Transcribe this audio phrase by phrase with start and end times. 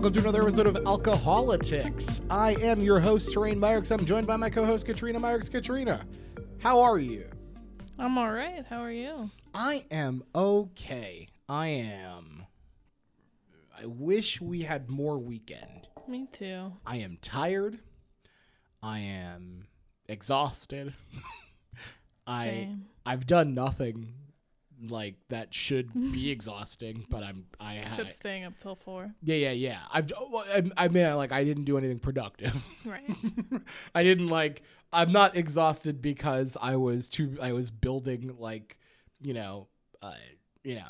[0.00, 2.22] Welcome to another episode of Alcoholitics.
[2.30, 3.90] I am your host, Terrain Myers.
[3.90, 5.50] I'm joined by my co host, Katrina Myers.
[5.50, 6.06] Katrina,
[6.62, 7.28] how are you?
[7.98, 8.64] I'm all right.
[8.64, 9.30] How are you?
[9.52, 11.28] I am okay.
[11.50, 12.46] I am.
[13.78, 15.88] I wish we had more weekend.
[16.08, 16.72] Me too.
[16.86, 17.78] I am tired.
[18.82, 19.66] I am
[20.08, 20.94] exhausted.
[22.26, 22.86] I Same.
[23.04, 24.14] I've done nothing
[24.88, 29.12] like that should be exhausting, but I'm I Except I, staying up till four.
[29.22, 29.78] yeah yeah yeah.
[29.92, 32.54] I've well, I, I mean like I didn't do anything productive.
[32.84, 33.02] Right.
[33.94, 34.62] I didn't like
[34.92, 38.78] I'm not exhausted because I was too I was building like
[39.20, 39.68] you know
[40.02, 40.14] uh
[40.64, 40.88] you know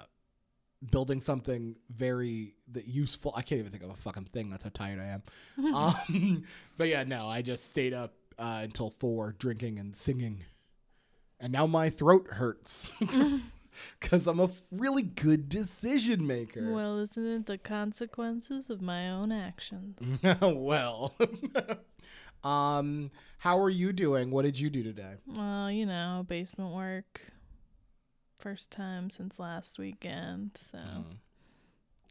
[0.91, 4.71] building something very that useful I can't even think of a fucking thing that's how
[4.73, 5.75] tired I am.
[5.75, 6.45] um
[6.79, 10.45] but yeah no I just stayed up uh, until 4 drinking and singing.
[11.39, 12.91] And now my throat hurts.
[14.01, 16.73] Cuz I'm a really good decision maker.
[16.73, 19.99] well, isn't it the consequences of my own actions?
[20.43, 21.15] well.
[22.45, 24.31] um how are you doing?
[24.31, 25.15] What did you do today?
[25.27, 27.21] Well, you know, basement work.
[28.39, 31.17] First time since last weekend, so Mm.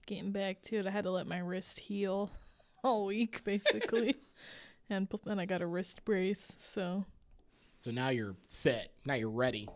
[0.06, 0.86] getting back to it.
[0.88, 2.30] I had to let my wrist heal
[2.84, 4.16] all week, basically,
[4.90, 6.52] and then I got a wrist brace.
[6.59, 7.06] So,
[7.80, 8.92] So now you're set.
[9.06, 9.67] Now you're ready.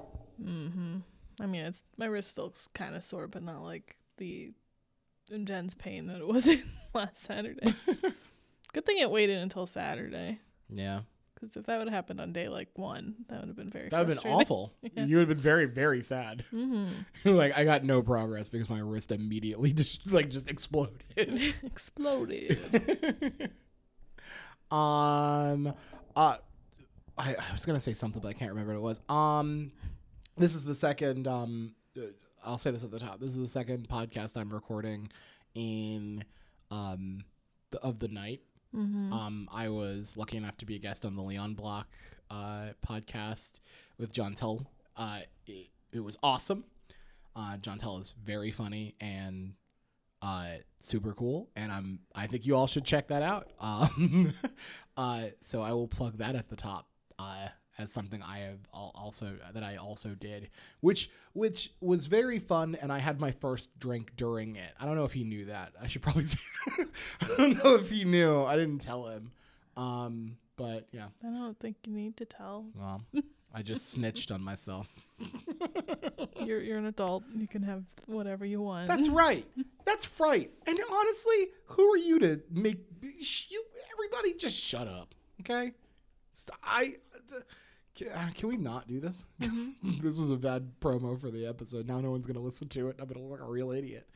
[0.42, 0.98] Mm hmm
[1.40, 4.52] I mean, it's my wrist still kind of sore, but not like the
[5.32, 7.74] intense pain that it was in last Saturday.
[8.74, 10.40] Good thing it waited until Saturday.
[10.70, 11.02] Yeah.
[11.36, 13.90] Because if that would have happened on day like one, that would have been very
[13.90, 14.74] That would have been awful.
[14.96, 15.06] Yeah.
[15.06, 16.44] You would have been very, very sad.
[16.52, 16.88] hmm
[17.26, 21.54] like I got no progress because my wrist immediately just like just exploded.
[21.64, 23.52] Exploded.
[24.72, 25.74] um
[26.16, 26.38] uh
[27.18, 29.00] I, I was gonna say something but I can't remember what it was.
[29.10, 29.72] Um
[30.38, 32.06] this is the second um uh,
[32.46, 33.20] I'll say this at the top.
[33.22, 35.10] This is the second podcast I'm recording
[35.56, 36.24] in
[36.72, 37.24] um
[37.72, 38.42] the, of the night.
[38.74, 41.88] hmm Um, I was lucky enough to be a guest on the Leon Block
[42.30, 43.54] uh, podcast
[43.98, 44.68] with John Tell.
[44.98, 46.66] Uh, it, it was awesome.
[47.36, 49.54] Uh, John Tell is very funny and
[50.22, 53.52] uh, super cool, and I'm I think you all should check that out.
[53.60, 54.34] Um,
[54.98, 56.88] uh, so I will plug that at the top
[57.20, 60.50] uh, as something I have also that I also did,
[60.82, 64.74] which which was very fun, and I had my first drink during it.
[64.80, 65.74] I don't know if he knew that.
[65.82, 66.26] I should probably.
[67.22, 68.44] I don't know if he knew.
[68.44, 69.32] I didn't tell him.
[69.76, 72.66] Um, but yeah, I don't think you need to tell.
[72.76, 73.02] well,
[73.54, 74.88] I just snitched on myself.
[76.44, 77.24] You're you're an adult.
[77.36, 78.88] You can have whatever you want.
[78.88, 79.46] That's right.
[79.86, 80.52] That's right.
[80.68, 82.80] And honestly, who are you to make
[83.22, 83.64] sh- you?
[83.94, 85.72] Everybody, just shut up, okay?
[86.64, 86.96] I.
[87.34, 87.40] Uh,
[87.96, 89.26] can we not do this?
[89.40, 91.88] this was a bad promo for the episode.
[91.88, 92.98] Now no one's gonna listen to it.
[93.00, 94.08] I'm gonna look like a real idiot.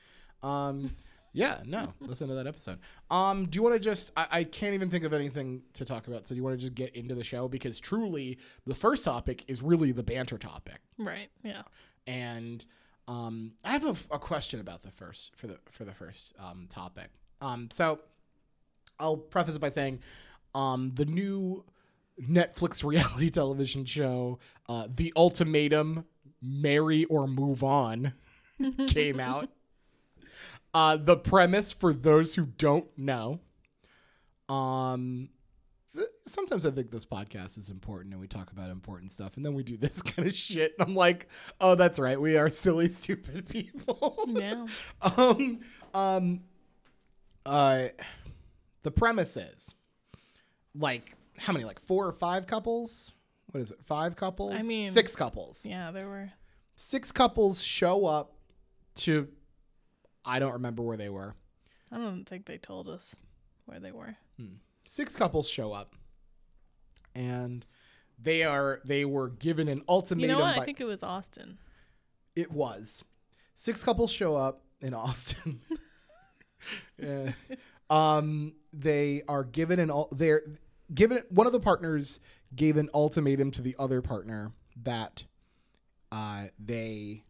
[0.44, 0.96] Um,
[1.34, 2.80] yeah, no, listen to that episode.
[3.12, 4.12] Um, do you want to just?
[4.18, 6.28] I, I can't even think of anything to talk about.
[6.28, 7.48] So do you want to just get into the show?
[7.48, 11.30] Because truly, the first topic is really the banter topic right.
[11.44, 11.64] Yeah.
[12.06, 12.66] and
[13.08, 16.68] um, I have a, a question about the first for the for the first um,
[16.70, 17.10] topic.
[17.42, 18.00] Um, so
[19.00, 20.00] I'll preface it by saying
[20.56, 21.64] um, the new
[22.22, 26.06] Netflix reality television show, uh, The Ultimatum:
[26.42, 28.14] Marry or Move On,
[28.88, 29.50] came out.
[30.74, 33.40] Uh, the premise, for those who don't know,
[34.50, 35.30] um,
[35.96, 39.46] th- sometimes I think this podcast is important and we talk about important stuff, and
[39.46, 40.74] then we do this kind of shit.
[40.78, 41.28] And I'm like,
[41.60, 44.18] oh, that's right, we are silly, stupid people.
[44.28, 44.68] Yeah.
[45.02, 45.60] um,
[45.94, 46.42] um,
[47.46, 47.88] uh,
[48.84, 49.74] the premise is
[50.76, 51.66] like how many?
[51.66, 53.12] Like four or five couples?
[53.52, 53.80] What is it?
[53.86, 54.54] Five couples?
[54.56, 55.66] I mean- six couples.
[55.66, 55.92] Yeah.
[55.92, 56.30] There were.
[56.76, 58.34] Six couples show up
[58.98, 59.28] to.
[60.26, 61.36] I don't remember where they were.
[61.92, 63.16] I don't think they told us
[63.66, 64.16] where they were.
[64.88, 65.94] six couples show up
[67.16, 67.66] and
[68.22, 70.30] they are they were given an ultimatum.
[70.30, 70.58] You know what?
[70.60, 71.58] I think it was Austin.
[72.36, 73.04] it was
[73.56, 75.60] six couples show up in austin
[77.02, 77.32] Yeah.
[77.90, 80.44] um they are given an ul- they're
[80.94, 82.20] given one of the partners
[82.56, 84.52] gave an ultimatum to the other partner
[84.84, 85.24] that
[86.12, 87.24] uh they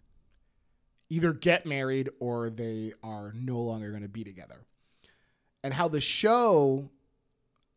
[1.10, 4.66] either get married or they are no longer going to be together.
[5.64, 6.90] And how the show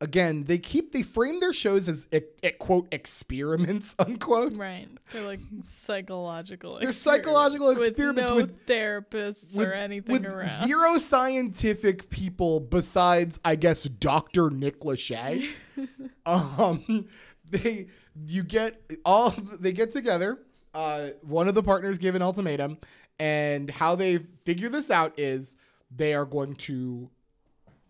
[0.00, 4.88] again they keep they frame their shows as e- quote experiments unquote Right.
[5.12, 6.78] They're like psychological.
[6.80, 10.66] They're psychological experiments with, no with- therapists with, or anything with around.
[10.66, 15.48] zero scientific people besides i guess dr nick lachey
[16.26, 17.06] um
[17.50, 17.86] they
[18.26, 20.38] you get all they get together
[20.74, 22.78] uh one of the partners give an ultimatum
[23.18, 25.56] and how they figure this out is
[25.94, 27.10] they are going to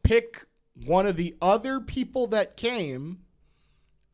[0.03, 3.21] pick one of the other people that came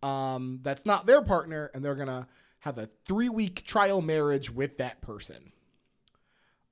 [0.03, 2.29] um, that's not their partner, and they're gonna
[2.61, 5.53] have a three week trial marriage with that person.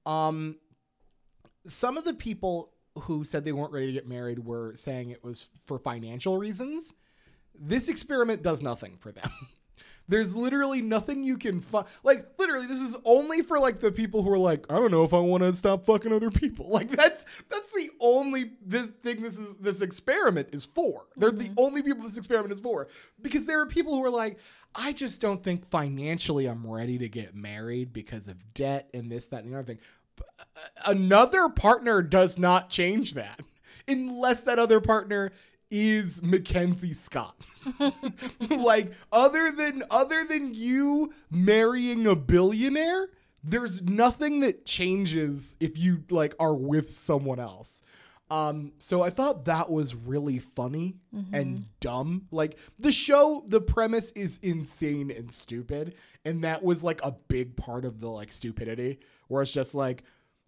[0.07, 0.57] Um,
[1.67, 5.25] some of the people who said they weren't ready to get married were saying it
[5.25, 6.95] was for financial reasons.
[7.59, 9.31] This experiment does nothing for them.
[10.09, 11.87] There's literally nothing you can find.
[12.03, 15.05] Like, literally, this is only for like the people who are like, I don't know
[15.05, 16.71] if I want to stop fucking other people.
[16.75, 21.07] Like, that's that's the only this thing this is this experiment is for.
[21.17, 22.89] They're the only people this experiment is for
[23.23, 24.39] because there are people who are like,
[24.75, 29.29] I just don't think financially I'm ready to get married because of debt and this,
[29.29, 29.79] that, and the other thing.
[30.17, 33.41] But uh, another partner does not change that
[33.89, 35.31] unless that other partner
[35.75, 37.35] is Mackenzie Scott.
[38.49, 43.09] like other than other than you marrying a billionaire,
[43.43, 47.83] there's nothing that changes if you like are with someone else.
[48.31, 50.97] Um, so I thought that was really funny
[51.33, 52.27] and dumb.
[52.31, 55.95] Like the show, the premise is insane and stupid,
[56.25, 60.05] and that was like a big part of the like stupidity, where it's just like,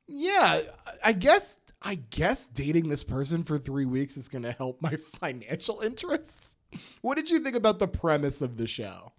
[0.07, 0.63] yeah,
[1.05, 5.81] I guess I guess dating this person for three weeks is gonna help my financial
[5.83, 6.57] interests.
[7.01, 9.13] What did you think about the premise of the show?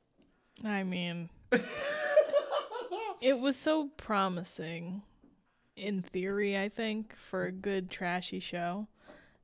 [0.66, 1.30] I mean,
[3.22, 5.04] it was so promising
[5.78, 8.90] in theory, I think, for a good trashy show.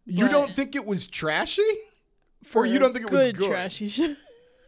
[0.06, 1.62] You don't think it was trashy?
[2.44, 3.36] For Or you don't think it was good?
[3.36, 4.16] trashy show.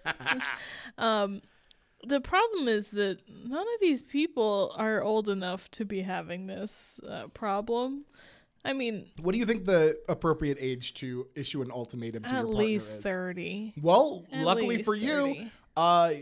[0.97, 1.41] um,
[2.05, 7.01] the problem is that none of these people are old enough to be having this
[7.05, 8.05] uh, problem.
[8.65, 12.39] I mean, What do you think the appropriate age to issue an ultimatum to your
[12.39, 13.03] at partner least is?
[13.03, 13.73] 30.
[13.81, 15.51] Well, At luckily least for you, 30.
[15.77, 16.13] uh,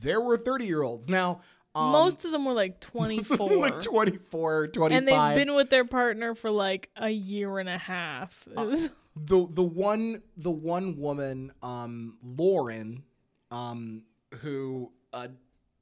[0.00, 1.08] there were 30 year olds.
[1.10, 1.42] Now,
[1.74, 3.48] um, Most of them were like most of them 24.
[3.50, 4.98] were like 24, 25.
[4.98, 8.46] and they've been with their partner for like a year and a half.
[8.56, 13.02] Was- the the one the one woman um Lauren
[13.50, 14.04] um
[14.40, 15.28] who uh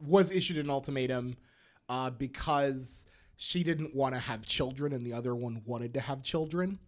[0.01, 1.37] was issued an ultimatum
[1.89, 3.07] uh because
[3.43, 6.79] she didn't want to have children and the other one wanted to have children.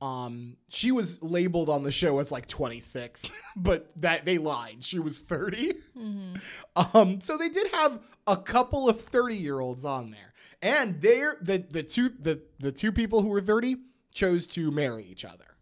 [0.00, 4.84] Um she was labeled on the show as like 26 but that they lied.
[4.84, 5.74] She was 30
[6.94, 7.98] um so they did have
[8.28, 10.32] a couple of 30 year olds on there.
[10.62, 13.76] And they're the the two the the two people who were 30
[14.12, 15.56] chose to marry each other.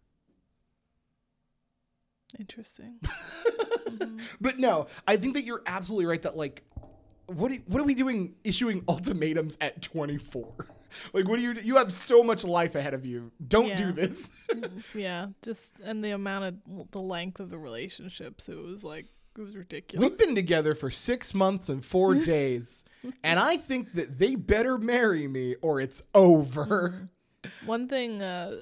[2.39, 2.99] Interesting.
[4.39, 6.63] But no, I think that you're absolutely right that like
[7.27, 10.53] what are, what are we doing issuing ultimatums at 24?
[11.11, 13.31] Like what do you you have so much life ahead of you.
[13.45, 14.31] Don't do this.
[14.95, 19.05] yeah, just and the amount of the length of the relationships, it was like
[19.37, 20.09] it was ridiculous.
[20.09, 22.85] We've been together for 6 months and 4 days
[23.21, 27.09] and I think that they better marry me or it's over.
[27.65, 28.61] One thing uh,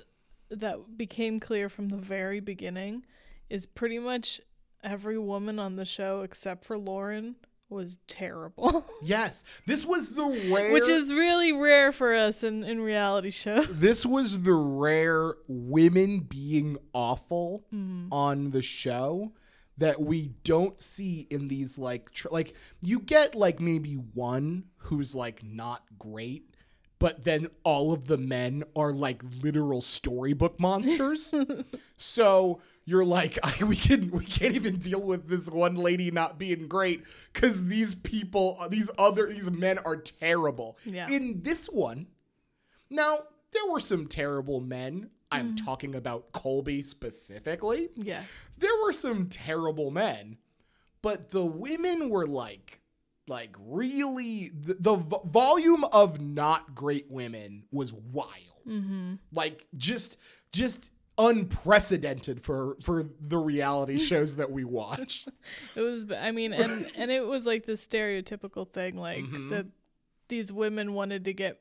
[0.49, 3.05] that became clear from the very beginning
[3.49, 4.41] is pretty much
[4.83, 7.35] every woman on the show except for Lauren
[7.75, 9.43] was terrible, Yes.
[9.67, 13.67] This was the rare which is really rare for us in in reality shows.
[13.71, 18.11] this was the rare women being awful Mm-hmm.
[18.11, 19.33] on the show
[19.77, 25.13] that we don't see in these like tr- like you get like maybe one who's
[25.13, 26.55] like not great
[26.97, 31.33] but then all of the men are like literal storybook monsters
[31.97, 36.37] so you're like I, we can we can't even deal with this one lady not
[36.37, 41.09] being great because these people these other these men are terrible Yeah.
[41.09, 42.07] in this one
[42.89, 43.19] now,
[43.51, 45.09] there were some terrible men.
[45.31, 45.65] I'm mm-hmm.
[45.65, 47.89] talking about Colby specifically.
[47.95, 48.21] Yeah,
[48.57, 50.37] There were some terrible men,
[51.01, 52.79] but the women were like,
[53.27, 58.29] like really, the, the vo- volume of not great women was wild.
[58.67, 59.15] Mm-hmm.
[59.33, 60.17] Like just,
[60.51, 65.25] just unprecedented for for the reality shows that we watch.
[65.75, 66.05] it was.
[66.11, 69.49] I mean, and and it was like the stereotypical thing, like Mhm.
[69.49, 69.65] that
[70.27, 71.59] these women wanted to get.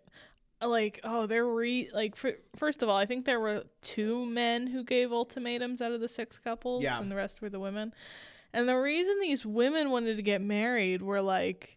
[0.62, 4.66] Like oh they're re like fir- first of all I think there were two men
[4.68, 6.98] who gave ultimatums out of the six couples Yeah.
[7.00, 7.92] and the rest were the women
[8.54, 11.76] And the reason these women wanted to get married were like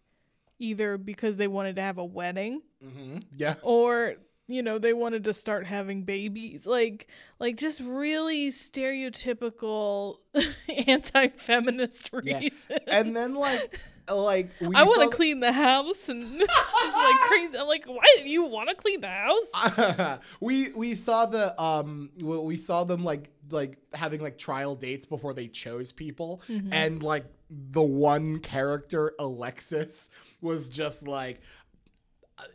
[0.58, 3.56] either because they wanted to have a wedding hmm Yeah.
[3.62, 4.14] or
[4.48, 7.06] you know they wanted to start having babies like
[7.38, 10.16] like just really stereotypical
[10.86, 12.38] anti-feminist Yeah.
[12.38, 12.78] reasons.
[12.88, 13.78] And then like,
[14.12, 17.56] like we I want to clean the house and just like crazy.
[17.58, 20.18] I'm like, why do you want to clean the house?
[20.40, 25.34] we we saw the um we saw them like like having like trial dates before
[25.34, 26.72] they chose people Mm-hmm.
[26.72, 30.10] and like the one character Alexis
[30.42, 31.40] was just like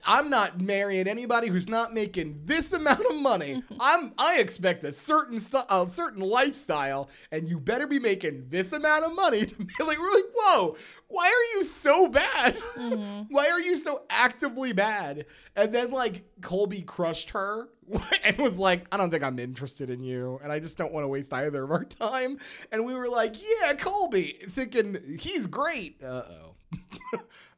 [0.06, 3.64] I'm not marrying anybody who's not making this amount of money.
[3.80, 8.74] I'm I expect a certain stu- a certain lifestyle, and you better be making this
[8.74, 9.46] amount of money.
[9.46, 12.56] To be like, we're like, whoa, why are you so bad?
[13.30, 15.26] why are you so actively bad?
[15.56, 17.70] And then like Colby crushed her
[18.24, 21.04] and was like, I don't think I'm interested in you, and I just don't want
[21.04, 22.40] to waste either of our time.
[22.72, 26.02] And we were like, yeah, Colby, thinking he's great.
[26.04, 26.56] Uh oh.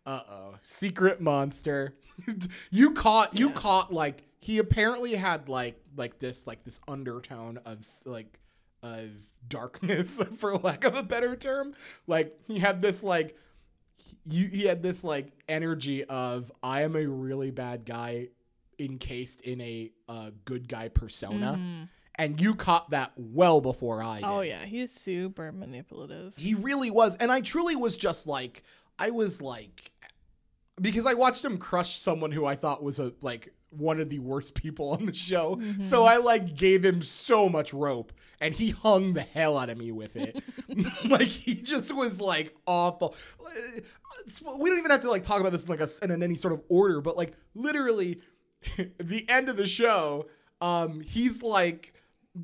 [0.06, 0.56] Uh oh.
[0.62, 1.96] Secret monster.
[2.72, 3.56] you caught you Yeah.
[3.56, 8.40] caught like he apparently had like like this like this undertone of like
[8.84, 9.10] of
[9.48, 11.74] darkness for lack of a better term.
[12.08, 13.38] Like he had this like
[14.24, 18.30] you he had this like energy of I am a really bad guy
[18.80, 21.58] encased in a uh, good guy persona.
[21.60, 21.90] Mhm.
[22.18, 24.26] And you caught that well before I did.
[24.26, 26.34] Oh yeah, he's super manipulative.
[26.38, 27.16] He really was.
[27.18, 28.64] And I truly was just like,
[28.98, 29.92] I was like,
[30.82, 34.20] because I watched him crush someone who I thought was a, like, one of the
[34.20, 35.60] worst people on the show.
[35.80, 39.78] So I like gave him so much rope and he hung the hell out of
[39.78, 40.44] me with it.
[41.06, 43.16] like he just was like awful.
[44.58, 46.54] We don't even have to like talk about this in like a, in any sort
[46.54, 48.20] of order, but like literally
[48.98, 50.28] the end of the show,
[50.62, 51.94] um, he's like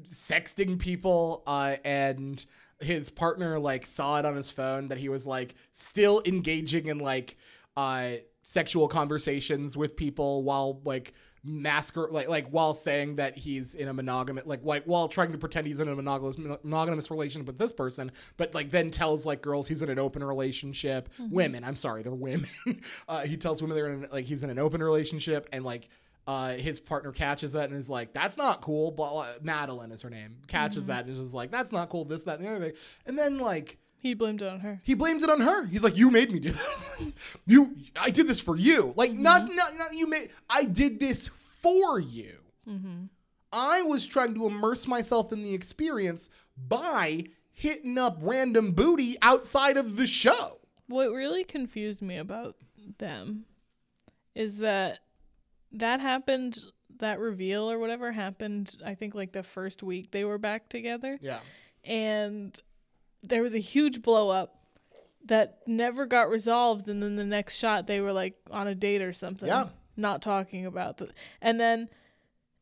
[0.05, 2.45] sexting people uh, and
[2.81, 6.97] his partner like saw it on his phone that he was like still engaging in
[6.97, 7.37] like
[7.81, 13.87] uh sexual conversations with people while like masker like like while saying that he's in
[13.87, 17.57] a monogamous like like while trying to pretend he's in a monogamous monogamous relationship with
[17.57, 21.75] this person but like then tells like girls he's in an open relationship women i'm
[21.75, 22.47] sorry they're women
[23.07, 25.89] uh he tells women they're in like he's in an open relationship and like
[26.27, 29.43] uh, his partner catches that and is like, "That's not cool." But.
[29.43, 30.37] Madlin is her name.
[30.47, 32.73] Catches that and is like, "That's not cool." This, that, and the other thing.
[33.07, 34.79] And then like He blamed it on her.
[34.83, 35.65] he blames it on her.
[35.65, 36.89] He's like, "You made me do this.
[37.45, 38.93] you, I did this for you.
[38.97, 40.31] Like, not, not, not you made.
[40.49, 41.29] I did this
[41.59, 42.35] for you.
[42.67, 43.03] Mm-hmm.
[43.53, 46.29] I was trying to immerse myself in the experience
[46.67, 50.57] by hitting up random booty outside of the show.
[50.87, 52.55] What really confused me about
[52.97, 53.45] them
[54.33, 54.99] is that
[55.73, 56.59] that happened
[56.99, 61.17] that reveal or whatever happened I think like the first week they were back together
[61.21, 61.39] Yeah.
[61.83, 62.57] and
[63.23, 64.57] there was a huge blow up
[65.25, 69.01] that never got resolved and then the next shot they were like on a date
[69.01, 69.69] or something Yeah.
[69.95, 71.09] not talking about the
[71.41, 71.89] and then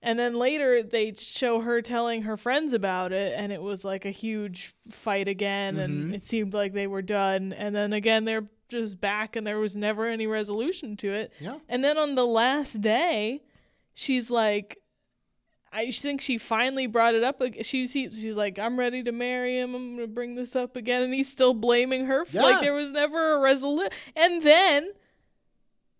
[0.01, 4.03] and then later they show her telling her friends about it and it was like
[4.05, 5.83] a huge fight again Mhm.
[5.83, 9.57] and it seemed like they were done and then again they're just back and there
[9.57, 11.59] was never any resolution to it Yeah.
[11.69, 13.41] and then on the last day
[13.93, 14.77] she's like
[15.71, 17.41] I think she finally brought it up.
[17.61, 19.75] She's she's like, I'm ready to marry him.
[19.75, 22.25] I'm gonna bring this up again, and he's still blaming her.
[22.25, 22.43] For, Yeah.
[22.43, 23.91] Like there was never a resolution.
[24.15, 24.89] And then,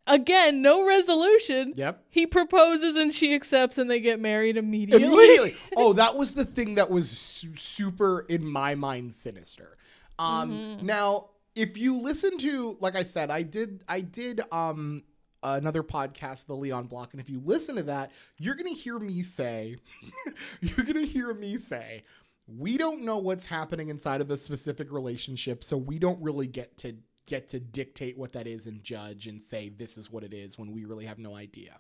[0.08, 1.74] again, no resolution.
[1.76, 2.04] Yep.
[2.10, 5.06] He proposes and she accepts, and they get married immediately.
[5.08, 5.56] Immediately.
[5.78, 9.78] oh, that was the thing that was su- super in my mind sinister.
[10.18, 10.86] Um Mm-hmm.
[10.86, 15.04] now if you listen to like I said, I did I did um
[15.44, 19.24] another podcast, The Leon Block, and if you listen to that, you're gonna hear me
[19.24, 19.78] say,
[20.62, 22.04] you're gonna hear me say,
[22.48, 26.76] we don't know what's happening inside of a specific relationship, so we don't really get
[26.78, 30.34] to get to dictate what that is and judge and say this is what it
[30.34, 31.78] is when we really have no idea.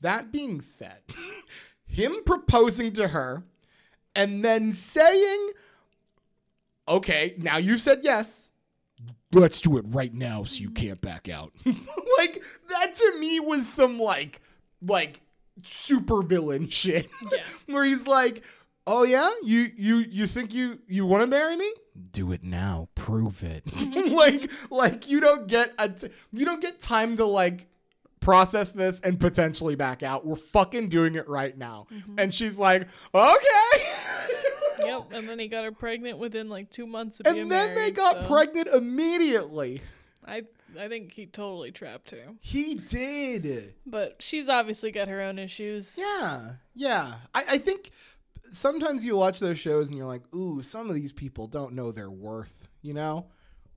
[0.00, 1.02] That being said,
[1.86, 3.44] him proposing to her
[4.14, 5.50] and then saying,
[6.88, 8.50] okay, now you said yes.
[9.32, 11.52] Let's do it right now so you can't back out.
[12.18, 14.40] like, that to me was some, like,
[14.80, 15.20] like,
[15.62, 17.08] super villain shit.
[17.30, 17.42] Yeah.
[17.66, 18.42] Where he's like,
[18.86, 21.72] oh yeah, you you you think you you want to marry me?
[22.12, 22.88] Do it now.
[22.94, 23.64] Prove it.
[24.10, 27.66] like like you don't get a t- you don't get time to like
[28.20, 30.26] process this and potentially back out.
[30.26, 31.86] We're fucking doing it right now.
[31.92, 32.18] Mm-hmm.
[32.18, 33.84] And she's like, okay.
[34.84, 35.12] Yep.
[35.12, 37.90] And then he got her pregnant within like two months of being and then they
[37.90, 39.82] got so pregnant immediately.
[40.26, 40.42] I
[40.78, 42.34] I think he totally trapped her.
[42.40, 43.74] He did.
[43.86, 45.96] But she's obviously got her own issues.
[45.98, 47.14] Yeah, yeah.
[47.34, 47.90] I, I think
[48.42, 51.92] sometimes you watch those shows and you're like, ooh, some of these people don't know
[51.92, 52.68] their worth.
[52.82, 53.26] You know,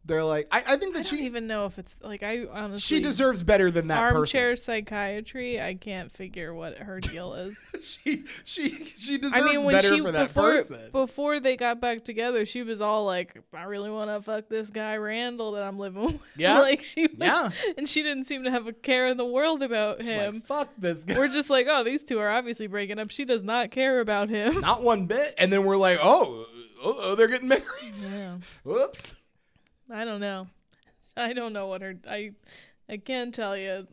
[0.04, 2.46] they're like, I, I think I that don't she even know if it's like I
[2.52, 5.62] honestly she deserves better than that armchair psychiatry.
[5.62, 7.56] I can't figure what her deal is.
[7.72, 7.82] person.
[8.04, 10.80] she she she deserves I mean, when better she for that before person.
[10.92, 14.70] before they got back together, she was all like, "I really want to fuck this
[14.72, 16.60] guy Randall that I'm living with." Yeah.
[16.62, 17.50] like she was, Yeah.
[17.78, 20.34] and she didn't seem to have a care in the world about She's him.
[20.36, 21.18] like, fuck this guy.
[21.18, 24.30] We're just like, "Oh, these two are obviously breaking up." She does not care about
[24.30, 24.62] him.
[24.62, 25.36] Not one bit.
[25.38, 26.48] And then we're like, oh,
[26.84, 27.64] oh, they're getting married.
[28.02, 29.14] Yeah, Whoops.
[29.92, 30.48] I don't know.
[31.18, 31.96] I don't know what her.
[32.10, 32.32] I
[32.90, 33.88] I can't tell you.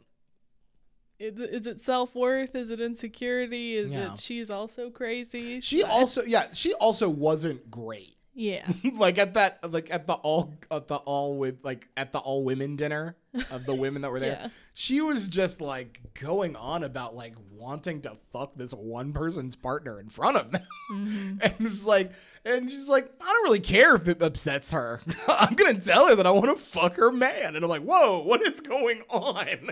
[1.18, 2.54] is, is it self worth?
[2.54, 3.76] Is it insecurity?
[3.76, 4.12] Is Yeah.
[4.14, 5.60] it she's also crazy?
[5.60, 8.14] She But- also yeah, she also wasn't great.
[8.34, 12.18] yeah like at that like at the all at the all with like at the
[12.20, 13.16] all women dinner
[13.50, 14.38] of the women that were there.
[14.42, 14.48] Yeah.
[14.74, 19.98] She was just like going on about like wanting to fuck this one person's partner
[19.98, 20.62] in front of them.
[20.92, 21.38] Mhm.
[21.42, 22.12] And it's like
[22.44, 25.00] and she's like, I don't really care if it upsets her.
[25.28, 27.56] I'm gonna tell her that I want to fuck her man.
[27.56, 29.70] And I'm like, whoa, what is going on?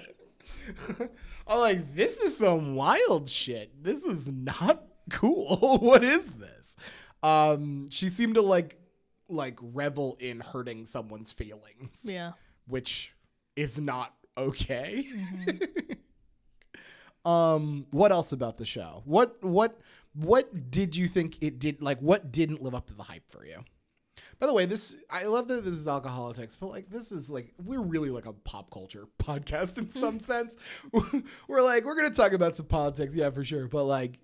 [1.48, 3.82] I'm like, this is some wild shit.
[3.82, 5.78] This is not cool.
[5.80, 6.76] what is this?
[7.22, 8.78] Um, she seemed to like
[9.28, 12.32] like revel in hurting someone's feelings, yeah
[12.66, 13.14] which
[13.54, 15.06] is not okay.
[15.12, 15.92] Mm-hmm.
[17.26, 19.02] Um, what else about the show?
[19.04, 19.80] What what
[20.14, 23.44] what did you think it did like what didn't live up to the hype for
[23.44, 23.64] you?
[24.38, 27.52] By the way, this I love that this is alcoholics, but like this is like
[27.64, 30.56] we're really like a pop culture podcast in some sense.
[31.48, 34.18] We're like we're gonna talk about some politics, yeah, for sure, but like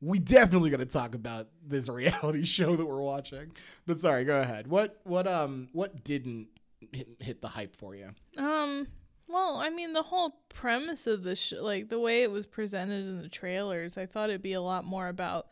[0.00, 3.52] we definitely gonna talk about this reality show that we're watching.
[3.86, 4.66] But sorry, go ahead.
[4.66, 6.48] What what um what didn't
[6.92, 8.10] hit, hit the hype for you?
[8.38, 8.86] Um.
[9.32, 13.06] Well, I mean, the whole premise of the sh- like the way it was presented
[13.06, 15.46] in the trailers, I thought it'd be a lot more about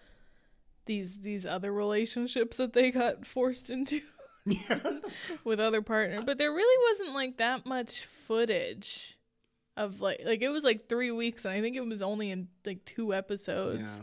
[0.87, 4.01] these these other relationships that they got forced into
[4.47, 4.81] Yeah.
[5.45, 6.23] with other partner.
[6.23, 9.17] But there really wasn't like that much footage
[9.77, 12.49] of like like it was like three weeks, and I think it was only in
[12.67, 14.01] like two episodes, Yeah.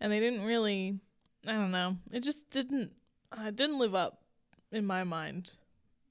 [0.00, 0.98] and they didn't really.
[1.46, 1.96] I don't know.
[2.12, 2.92] It just didn't.
[3.32, 4.22] Uh, it didn't live up
[4.72, 5.52] in my mind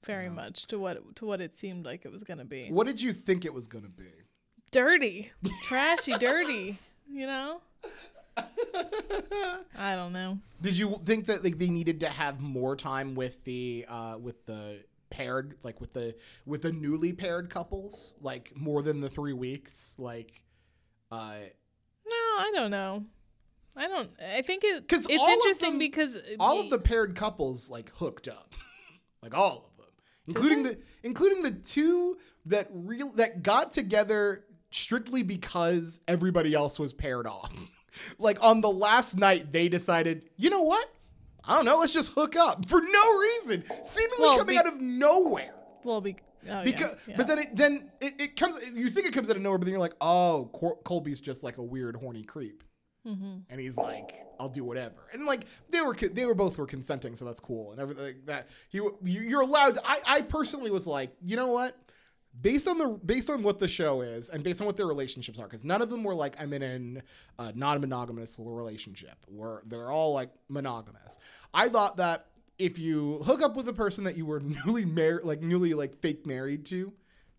[0.04, 0.34] very No.
[0.34, 3.12] much to what to what it seemed like it was gonna be What did you
[3.12, 4.10] think it was going to be?
[4.70, 6.78] dirty, trashy, dirty.
[7.10, 7.60] You know,
[9.76, 10.38] I don't know.
[10.62, 14.44] Did you think that like they needed to have more time with the uh with
[14.46, 16.14] the paired like with the
[16.46, 20.44] with the newly paired couples like more than the 3 weeks like
[21.10, 21.34] uh
[22.06, 23.04] No, I don't know.
[23.76, 24.10] I don't.
[24.20, 24.86] I think it.
[24.88, 28.54] 'Cause it's interesting them- because all of the paired couples like hooked up
[29.22, 29.69] like all of them
[30.30, 32.16] including the including the two
[32.46, 37.52] that real that got together strictly because everybody else was paired off.
[38.20, 40.88] Like on the last night they decided you know what?
[41.44, 42.68] I don't know let's just hook up.
[42.68, 43.64] For no reason.
[43.84, 45.54] Seemingly Well, coming be- out of nowhere.
[45.82, 46.16] Well, be,
[46.48, 49.34] oh, because yeah, but then it then it, it comes you think it comes out
[49.36, 52.62] of nowhere but then you're like oh Cor- colby's just like a weird horny creep
[53.06, 53.42] Mhm.
[53.48, 57.16] and he's like, "I'll do whatever." And like they were, they were both were consenting,
[57.16, 58.48] so that's cool and everything like that.
[58.70, 59.78] You- you're allowed.
[59.84, 61.76] I, I personally was like, you know what?
[62.42, 65.38] Based on the based on what the show is, and based on what their relationships
[65.38, 67.02] are, because none of them were like, I'm in an
[67.38, 69.16] uh, non-monogamous relationship.
[69.26, 71.18] Where they're all like monogamous.
[71.52, 72.26] I thought that
[72.58, 75.96] if you hook up with a person that you were newly married, like newly like
[76.00, 76.92] fake married to,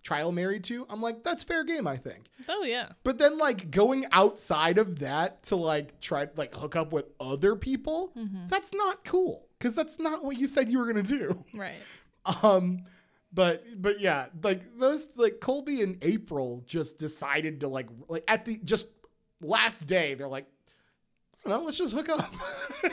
[0.03, 1.87] trial married to, I'm like, that's fair game.
[1.87, 2.25] I think.
[2.49, 6.91] oh yeah, But then like going outside of that to like try like hook up
[6.91, 8.13] with other people,
[8.47, 11.43] that's not cool cuz that's not what you said you were to do.
[11.53, 11.81] right.
[12.43, 12.83] Um
[13.33, 18.43] but but yeah, like those like Colby and April just decided to like like at
[18.45, 18.87] the just
[19.41, 20.47] last day they're like
[21.45, 22.33] I don't know, let's just hook up.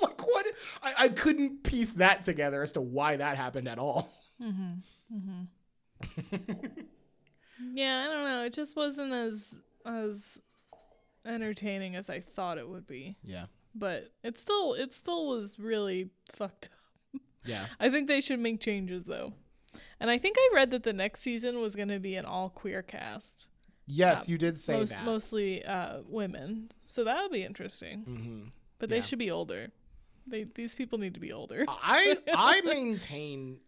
[0.00, 0.46] Like what?
[0.82, 4.10] I, I couldn't piece that together as to why that happened at all.
[4.40, 5.16] Mm-hmm.
[5.16, 5.42] Mm-hmm.
[7.72, 8.42] Yeah, I don't know.
[8.44, 9.54] It just wasn't as
[9.86, 10.38] as
[11.24, 13.16] entertaining as I thought it would be.
[13.22, 13.46] Yeah.
[13.74, 16.68] But it still it still was really fucked
[17.14, 17.20] up.
[17.44, 17.66] Yeah.
[17.80, 19.32] I think they should make changes though.
[20.00, 22.50] And I think I read that the next season was going to be an all
[22.50, 23.46] queer cast.
[23.86, 25.04] Yes, Yeah, you did say Most, that.
[25.04, 26.70] mostly uh, women.
[26.86, 28.00] So that would be interesting.
[28.02, 28.42] hmm
[28.78, 28.96] But Yeah.
[28.96, 29.68] they should be older.
[30.26, 31.64] They these people need to be older.
[31.68, 33.58] I I maintain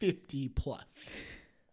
[0.00, 1.10] 50 plus.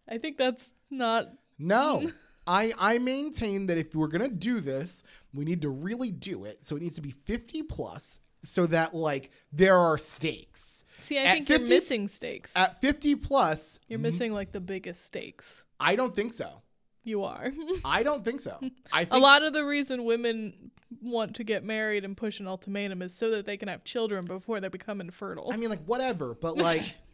[0.09, 2.11] I think that's not No.
[2.47, 6.45] I I maintain that if we're going to do this, we need to really do
[6.45, 6.63] it.
[6.65, 10.85] So it needs to be 50 plus so that like there are stakes.
[11.01, 12.53] See, I At think 50 you're missing stakes.
[12.55, 15.63] At 50 plus, you're missing like the biggest stakes.
[15.79, 16.61] I don't think so.
[17.03, 17.51] You are.
[17.85, 18.59] I don't think so.
[18.91, 22.47] I think a lot of the reason women want to get married and push an
[22.47, 25.49] ultimatum is so that they can have children before they become infertile.
[25.51, 26.95] I mean like whatever, but like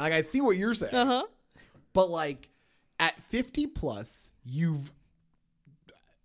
[0.00, 0.94] like I see what you're saying.
[0.94, 1.24] Uh huh.
[1.92, 2.48] But like
[2.98, 4.92] at 50 plus, you've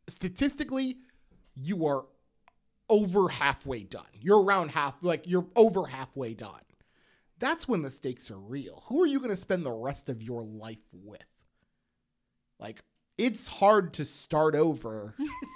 [0.08, 0.98] statistically
[1.56, 2.06] you are
[2.90, 4.06] over halfway done.
[4.14, 6.62] You're around half like you're over halfway done.
[7.40, 8.84] That's when the stakes are real.
[8.88, 11.24] Who are you going to spend the rest of your life with?
[12.60, 12.84] Like
[13.18, 15.16] it's hard to start over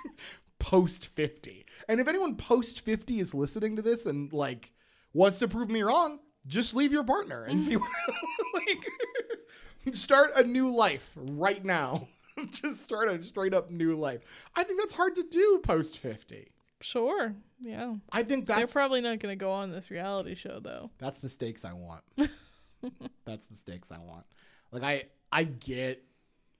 [0.59, 1.65] post 50.
[1.87, 4.71] And if anyone post 50 is listening to this and like
[5.13, 8.11] wants to prove me wrong, just leave your partner and see mm-hmm.
[8.51, 12.07] what like start a new life right now.
[12.49, 14.21] just start a straight up new life.
[14.55, 16.51] I think that's hard to do post 50.
[16.81, 17.33] Sure.
[17.61, 17.95] Yeah.
[18.11, 20.91] I think that's They're probably not going to go on this reality show though.
[20.97, 22.03] that's the stakes I want.
[23.25, 24.25] that's the stakes I want.
[24.71, 26.03] Like I I get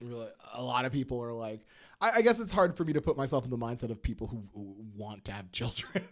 [0.00, 1.60] really a lot of people are like
[2.00, 4.26] I, I guess it's hard for me to put myself in the mindset of people
[4.26, 6.04] who, who want to have children.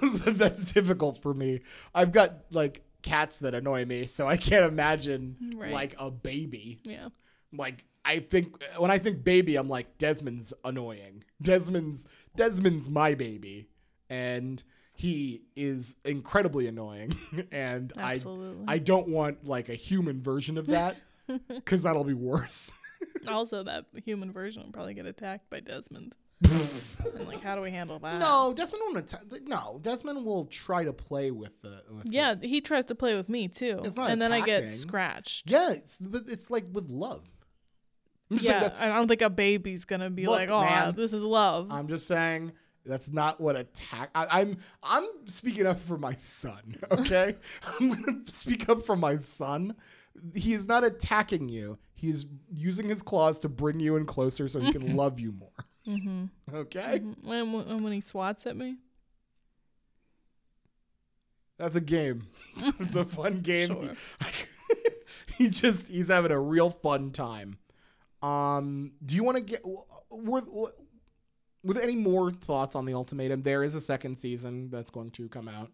[0.26, 1.60] that's difficult for me.
[1.94, 5.72] I've got like cats that annoy me, so I can't imagine Right.
[5.72, 6.80] like a baby.
[6.84, 7.08] Yeah.
[7.52, 11.24] like I think when I think baby, I'm like Desmond's annoying.
[11.42, 13.68] Desmond's Desmond's my baby,
[14.10, 14.62] and
[14.94, 17.16] he is incredibly annoying.
[17.52, 18.64] and Absolutely.
[18.68, 20.96] I I don't want like a human version of that
[21.48, 22.70] because that'll be worse.
[23.28, 26.16] also, that human version will probably get attacked by Desmond.
[26.44, 28.18] and like, how do we handle that?
[28.18, 29.22] no, Desmond won't attack.
[29.46, 31.82] No, Desmond will try to play with the.
[31.90, 34.40] With the- Yeah, he tries to play with me too, It's not and then I
[34.40, 34.76] get attacking.
[34.76, 35.50] scratched.
[35.50, 37.22] yeah, it's, but it's like with love.
[38.30, 40.60] I'm just saying Yeah, that- I don't think a baby's gonna be Look, like, "Oh,
[40.60, 42.52] man, this is love." I'm just saying
[42.84, 44.10] that's not what attack.
[44.14, 46.76] I, I'm I'm speaking up for my son.
[46.90, 47.36] Okay,
[47.80, 49.74] I'm gonna speak up for my son.
[50.34, 51.78] He is not attacking you.
[51.94, 55.50] He's using his claws to bring you in closer so he can love you more.
[55.86, 56.54] mm-hmm.
[56.54, 58.76] Okay, When, when when he swats at me,
[61.58, 62.26] that's a game.
[62.80, 63.96] it's a fun game.
[65.38, 67.58] He just he's having a real fun time.
[68.22, 69.62] Um, do you want to get
[70.10, 70.42] were,
[71.62, 73.42] with any more thoughts on the ultimatum?
[73.42, 75.70] There is a second season that's going to come out.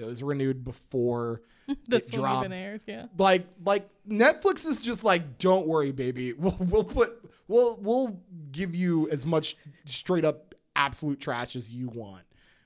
[0.00, 2.44] It was renewed before it dropped.
[2.46, 2.82] even aired.
[2.86, 6.32] Yeah, Like like Netflix is just like, don't worry, baby.
[6.38, 11.88] We'll we'll put we'll we'll give you as much straight up absolute trash as you
[11.88, 12.22] want.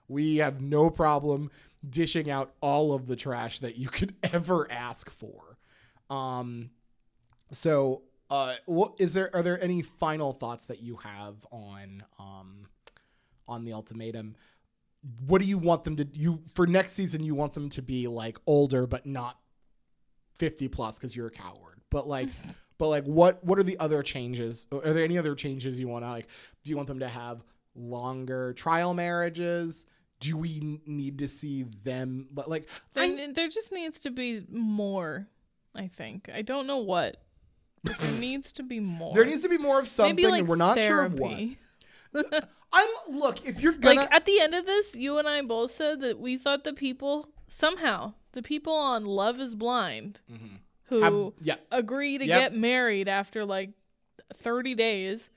[0.08, 1.50] We have no problem
[1.88, 5.58] dishing out all of the trash that you could ever ask for.
[6.10, 6.70] Um
[7.50, 12.66] so uh what is there are there any final thoughts that you have on um
[13.48, 14.36] on the ultimatum?
[15.26, 18.06] What do you want them to you for next season you want them to be
[18.06, 19.38] like older but not
[20.34, 22.28] 50 plus because you're a coward but like
[22.78, 26.04] but like what what are the other changes are there any other changes you want
[26.04, 26.26] to like
[26.64, 29.86] do you want them to have longer trial marriages
[30.24, 34.44] do we need to see them but, like there, I, there just needs to be
[34.50, 35.26] more.
[35.74, 37.18] I think I don't know what.
[37.82, 39.14] There needs to be more.
[39.14, 40.86] there needs to be more of something Maybe like and we're not therapy.
[40.88, 41.38] sure of what
[42.72, 45.70] i'm look if you're gonna Like at the end of this, you and I both
[45.70, 50.20] said that we thought the people somehow the people on Love Is Blind
[50.88, 51.04] who Mm-hmm.
[51.04, 52.40] have, yeah agree to Yep.
[52.52, 53.70] get married after like
[54.34, 55.28] 30 days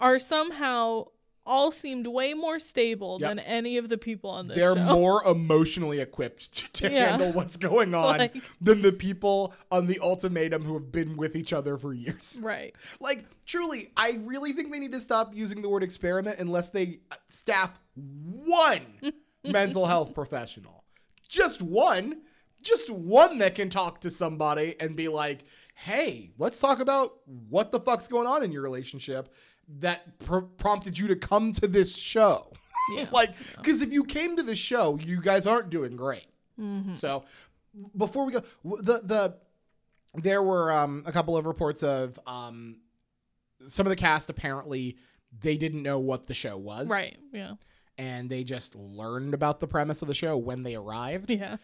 [0.00, 1.06] are somehow
[1.44, 3.28] all seemed way more stable Yep.
[3.30, 4.84] than any of the people on this they're show.
[4.94, 7.08] more emotionally equipped to, Yeah.
[7.10, 11.34] handle what's going on Like- than the people on the ultimatum who have been with
[11.34, 12.74] each other for years right.
[13.00, 17.00] Like, truly, I really think they need to stop using the word experiment unless they
[17.10, 18.82] uh, staff one
[19.44, 20.84] mental health professional.
[21.28, 22.22] Just one.
[22.62, 25.40] Just one that can talk to somebody and be like,
[25.74, 29.34] hey, let's talk about what the fuck's going on in your relationship
[29.80, 32.52] that pr- prompted you to come to this show.
[32.94, 33.06] Yeah.
[33.12, 36.26] like, because if you came to the show, you guys aren't doing great.
[36.60, 36.96] Mm-hmm.
[36.96, 37.24] So,
[37.96, 39.36] before we go, the the
[40.14, 42.76] there were um, a couple of reports of um,
[43.66, 44.98] some of the cast apparently
[45.40, 47.16] they didn't know what the show was, Right.
[47.32, 47.54] Yeah.
[47.96, 51.30] And they just learned about the premise of the show when they arrived.
[51.30, 51.56] Yeah.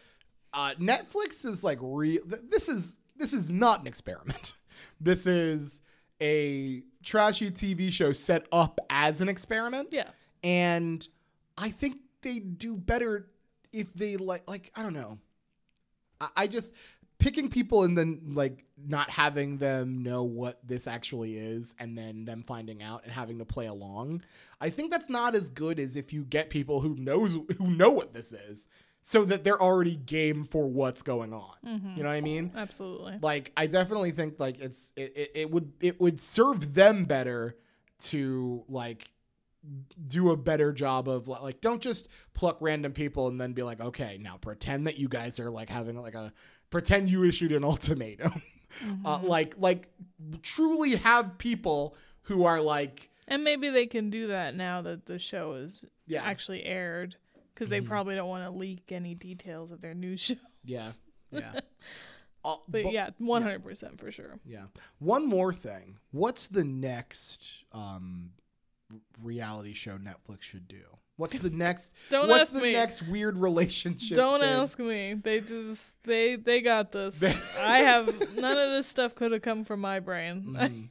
[0.55, 2.23] Uh, Netflix is like real.
[2.23, 4.55] th- This is this is not an experiment.
[5.01, 5.81] This is
[6.21, 10.09] a trashy TV show set up as an experiment Yeah.
[10.43, 11.07] and
[11.57, 13.29] I think they do better
[13.73, 15.19] if they like like I don't know.
[16.21, 16.73] I, I just
[17.19, 22.25] picking people and then like not having them know what this actually is and then
[22.25, 24.23] them finding out and having to play along.
[24.61, 27.91] I think that's not as good as if you get people who knows who know
[27.91, 28.69] what this is
[29.03, 31.55] so that they're already game for what's going on.
[31.97, 32.53] You know what I mean?
[32.55, 33.19] Absolutely.
[33.23, 37.57] like i definitely think like it's it, it, it would it would serve them better
[38.05, 39.11] to like
[40.07, 43.81] do a better job of like don't just pluck random people and then be like
[43.81, 46.33] okay now pretend that you guys are like having like a
[46.71, 48.41] pretend you issued an ultimatum
[49.05, 49.89] uh, like like
[50.43, 55.19] truly have people who are like And maybe they can do that now that the
[55.19, 56.23] show is Yeah.
[56.25, 57.17] actually aired
[57.59, 60.35] because they probably don't want to leak any details of their new show.
[60.65, 60.91] yeah
[61.31, 61.53] yeah
[62.45, 64.39] Uh, But bu- yeah, 100% for sure.
[64.47, 64.67] Yeah.
[65.01, 65.99] One more thing.
[66.13, 68.31] What's the next um
[69.23, 70.83] reality show Netflix should do?
[71.17, 72.73] What's the next Don't What's ask the me.
[72.73, 74.17] next weird relationship?
[74.17, 74.49] Don't thing?
[74.49, 75.15] ask me.
[75.15, 77.21] They just they they got this.
[77.59, 80.45] I have none of this stuff could have come from my brain.
[80.57, 80.89] Mhm.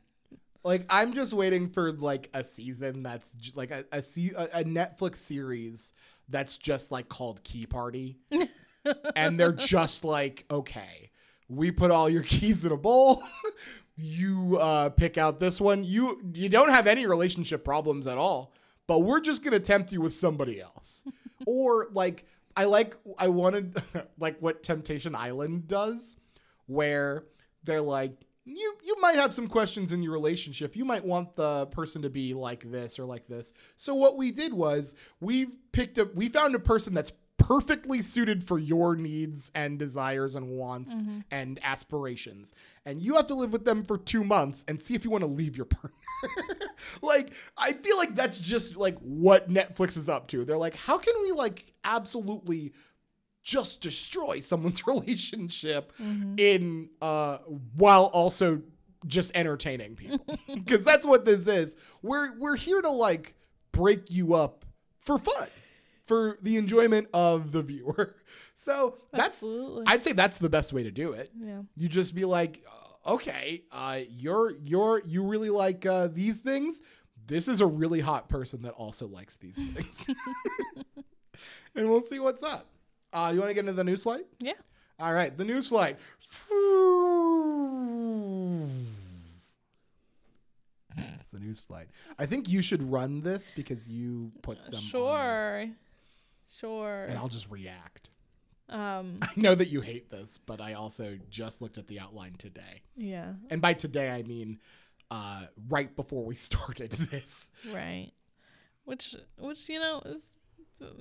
[0.65, 4.63] Like I'm just waiting for like a season that's like a a, se- a, a
[4.65, 5.93] Netflix series
[6.29, 8.17] that's just like called Key Party,
[9.15, 11.09] and they're just like, okay,
[11.49, 13.23] we put all your keys in a bowl.
[13.95, 15.83] you uh, pick out this one.
[15.83, 18.53] You you don't have any relationship problems at all,
[18.87, 21.03] but we're just gonna tempt you with somebody else.
[21.45, 23.75] or like I like I wanted
[24.19, 26.17] like what Temptation Island does,
[26.67, 27.25] where
[27.63, 30.75] they're like you you might have some questions in your relationship.
[30.75, 33.53] You might want the person to be like this or like this.
[33.75, 38.43] So what we did was we picked up we found a person that's perfectly suited
[38.43, 41.19] for your needs and desires and wants mm-hmm.
[41.29, 42.53] and aspirations.
[42.85, 45.23] And you have to live with them for 2 months and see if you want
[45.23, 45.91] to leave your partner.
[47.01, 50.45] like I feel like that's just like what Netflix is up to.
[50.45, 52.73] They're like how can we like absolutely
[53.47, 55.93] just destroy someone's relationship
[56.37, 57.37] in uh
[57.75, 58.61] while also
[59.07, 60.19] just entertaining people.
[60.53, 61.75] Because that's what this is.
[62.01, 63.35] We're we're here to like
[63.71, 64.65] break you up
[64.99, 65.47] for fun
[66.03, 68.15] for the enjoyment of the viewer.
[68.55, 69.83] So that's Absolutely.
[69.87, 71.31] i'd say that's the best way to do it.
[71.39, 71.61] Yeah.
[71.75, 76.81] you just be like uh, okay uh you're you're you really like uh these things?
[77.27, 80.07] This is a really hot person that also likes these things.
[81.75, 82.65] And we'll see what's up
[83.17, 84.53] uh you want to get into the news slide Yeah.
[84.99, 85.97] all right the news slide
[91.31, 95.65] the news slide i think you should run this because you put them on Sure.
[96.49, 97.03] Sure.
[97.03, 98.09] and i'll just react
[98.69, 99.19] Um.
[99.21, 102.81] i know that you hate this but i also just looked at the outline today
[102.95, 103.33] Yeah.
[103.49, 104.59] And by today, I mean
[105.11, 107.49] uh, right before we started this.
[107.73, 108.11] Right.
[108.83, 110.33] Which, which you know is,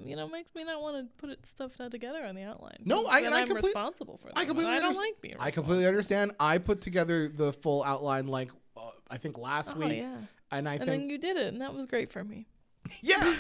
[0.05, 2.79] you know, makes me not want to put it stuff together on the outline.
[2.85, 4.39] No, I- and I I'm complete- responsible for that.
[4.39, 5.37] I completely I don't underst- like being.
[5.39, 6.33] I completely understand.
[6.41, 9.73] I put together the full outline like uh, I think last.
[9.75, 10.17] Oh week, yeah.
[10.51, 12.47] and I And think then you did it, and that was great for me.
[13.03, 13.37] yeah,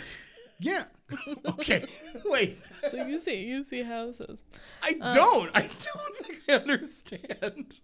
[0.60, 0.84] yeah.
[1.46, 1.84] okay,
[2.24, 2.58] wait.
[2.90, 4.42] So you see, you see how this is.
[4.82, 5.50] I Uh, don't.
[5.54, 7.80] I don't think I understand.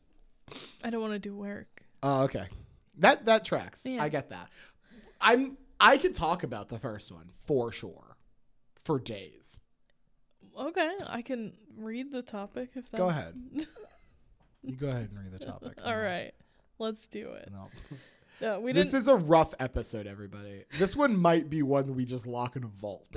[0.84, 1.82] I don't want to do work.
[2.02, 2.46] Oh, okay.
[2.98, 3.82] That that tracks.
[3.84, 4.02] Yeah.
[4.02, 4.48] I get that.
[5.20, 5.56] I'm.
[5.80, 8.16] I could talk about the first one for sure,
[8.84, 9.58] for days.
[10.58, 12.96] Okay, I can read the topic if that.
[12.98, 13.34] Go ahead.
[14.62, 15.78] You go ahead and read the topic.
[15.84, 16.32] All right,
[16.78, 17.48] let's do it.
[17.50, 17.68] No.
[18.40, 19.02] No, we this didn't.
[19.02, 20.64] is a rough episode, everybody.
[20.78, 23.08] This one might be one we just lock in a vault.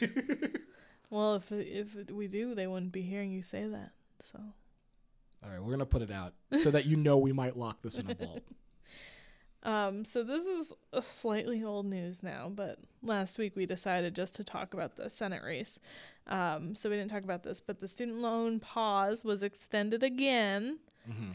[1.10, 3.92] well, if if we do, they wouldn't be hearing you say that.
[4.32, 4.38] So
[5.44, 7.98] All right, we're gonna put it out so that you know we might lock this
[7.98, 8.42] in a vault.
[9.62, 14.34] Um, so this is a slightly old news now, but last week we decided just
[14.36, 15.78] to talk about the Senate race.
[16.26, 20.78] Um, so we didn't talk about this, but the student loan pause was extended again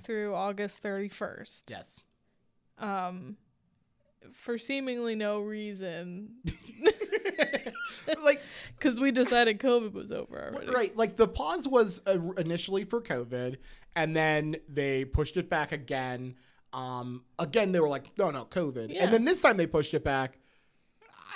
[0.03, 1.63] through August 31st.
[1.69, 2.01] Yes.
[2.77, 3.37] Um,
[4.31, 6.35] for seemingly no reason,
[8.23, 8.41] like
[8.77, 10.71] because we decided COVID was over already.
[10.71, 13.57] right, like the pause was uh, initially for COVID,
[13.95, 16.35] and then they pushed it back again.
[16.73, 19.03] Um, again they were like, no, no, COVID, Yeah.
[19.03, 20.37] and then this time they pushed it back.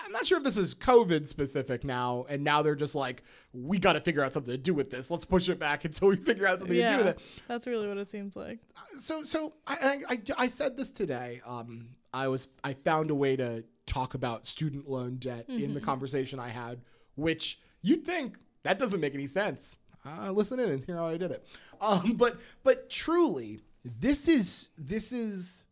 [0.06, 3.78] I'm not sure if this is COVID specific now, and now they're just like, we
[3.78, 5.12] got to figure out something to do with this.
[5.12, 7.20] Let's push it back until we figure out something to do with it.
[7.48, 8.60] that's really what it seems like.
[8.98, 9.76] so so I,
[10.10, 11.42] I I I said this today.
[11.46, 15.82] Um, I was I found a way to talk about student loan debt in the
[15.82, 16.82] conversation I had,
[17.16, 19.76] which you'd think that doesn't make any sense.
[20.06, 21.46] Uh, listen in and hear how I did it.
[21.82, 23.60] Um, but but truly,
[24.00, 25.66] this is this is.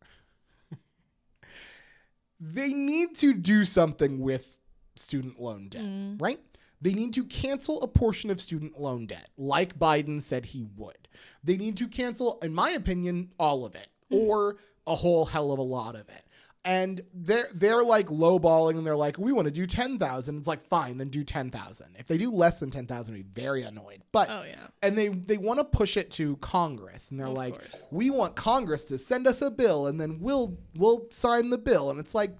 [2.40, 4.58] they need to do something with
[4.94, 6.20] student loan debt, mm.
[6.20, 6.40] right?
[6.80, 11.08] They need to cancel a portion of student loan debt, like Biden said he would.
[11.42, 14.18] They need to cancel, in my opinion, all of it, mm.
[14.18, 16.25] or a whole hell of a lot of it.
[16.66, 20.36] And they're they're like lowballing, and they're like, we want to do ten thousand.
[20.38, 21.94] It's like fine, then do ten thousand.
[21.96, 24.02] If they do less than ten thousand, I'd be very annoyed.
[24.10, 24.66] But Oh yeah.
[24.82, 27.82] and they they want to push it to Congress, and they're Of like, course.
[27.92, 31.90] we want Congress to send us a bill, and then we'll we'll sign the bill.
[31.90, 32.36] And it's like,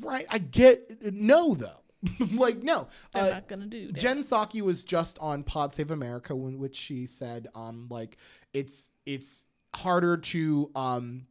[0.00, 0.26] right?
[0.30, 1.80] I get no though,
[2.34, 2.86] like no.
[3.12, 3.96] They're Uh, not gonna do that.
[3.96, 8.18] Jen Psaki was just on Pod Save America, in which she said, um, like
[8.52, 11.26] it's it's harder to um,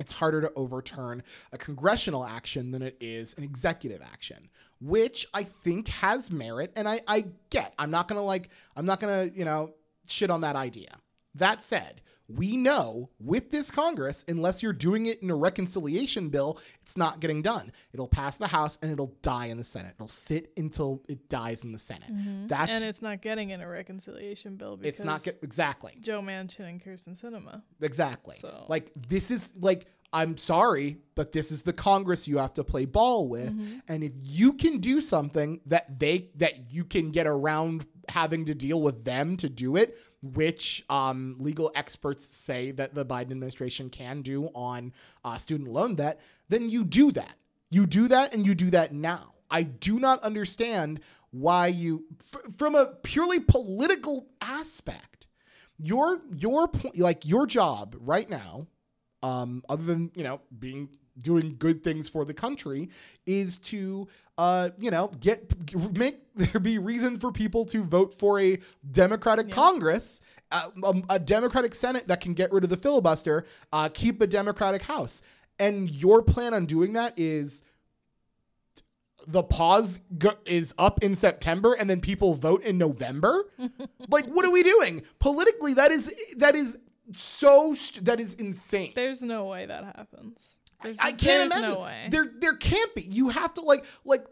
[0.00, 4.48] it's harder to overturn a congressional action than it is an executive action,
[4.80, 7.74] which I think has merit, and I I get.
[7.78, 9.74] I'm not gonna like I'm not gonna you know
[10.08, 10.96] shit on that idea.
[11.36, 12.00] That said,
[12.36, 17.20] we know with this Congress, unless you're doing it in a reconciliation bill, it's not
[17.20, 17.72] getting done.
[17.92, 19.94] It'll pass the House and it'll die in the Senate.
[19.96, 22.12] It'll sit until it dies in the Senate.
[22.12, 22.46] Mm-hmm.
[22.48, 26.20] That's and it's not getting in a reconciliation bill because it's not get exactly Joe
[26.20, 27.62] Manchin and Kyrsten Sinema.
[27.80, 32.54] exactly So- like this is like I'm sorry, but this is the Congress you have
[32.54, 33.50] to play ball with.
[33.50, 33.78] Mm-hmm.
[33.86, 38.54] And if you can do something that they that you can get around having to
[38.54, 43.88] deal with them to do it, which um, legal experts say that the Biden administration
[43.88, 44.92] can do on
[45.24, 47.34] uh, student loan debt, then you do that.
[47.70, 49.34] You do that, and you do that now.
[49.50, 55.26] I do not understand why you, f- from a purely political aspect,
[55.78, 58.66] your your point, like your job right now,
[59.22, 60.88] um, other than you know being
[61.22, 62.88] doing good things for the country,
[63.26, 65.52] is to uh, you know get
[65.96, 68.58] make there be reason for people to vote for a
[68.90, 70.20] Democratic Congress.
[70.52, 74.26] Uh, um, a Democratic Senate that can get rid of the filibuster, uh, keep a
[74.26, 75.22] Democratic House,
[75.60, 77.62] and your plan on doing that is
[79.26, 83.44] the pause go- is up in September and then people vote in November?
[84.08, 85.02] like what are we doing?
[85.18, 86.78] Politically that is that is
[87.12, 88.92] so st- that is insane.
[88.94, 90.38] There's no way that happens.
[90.82, 91.74] There's, I can't imagine.
[91.74, 91.88] No.
[92.10, 93.02] There there can't be.
[93.02, 94.24] You have to like like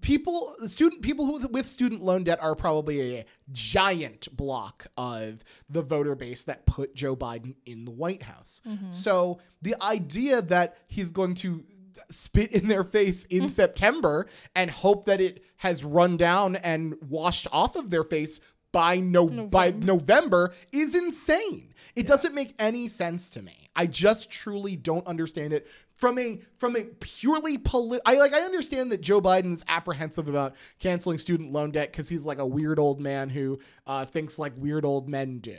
[0.00, 5.82] people student people with, with student loan debt are probably a giant block of the
[5.82, 8.60] voter base that put Joe Biden in the White House.
[8.90, 11.64] So the idea that he's going to
[12.10, 17.46] spit in their face in September and hope that it has run down and washed
[17.52, 18.40] off of their face
[18.72, 21.74] by no by November is insane.
[21.94, 23.61] It doesn't make any sense to me.
[23.74, 28.02] I just truly don't understand it from a from a purely polit.
[28.04, 32.26] I like I understand that Joe Biden's apprehensive about canceling student loan debt because he's
[32.26, 35.58] like a weird old man who uh, thinks like weird old men do.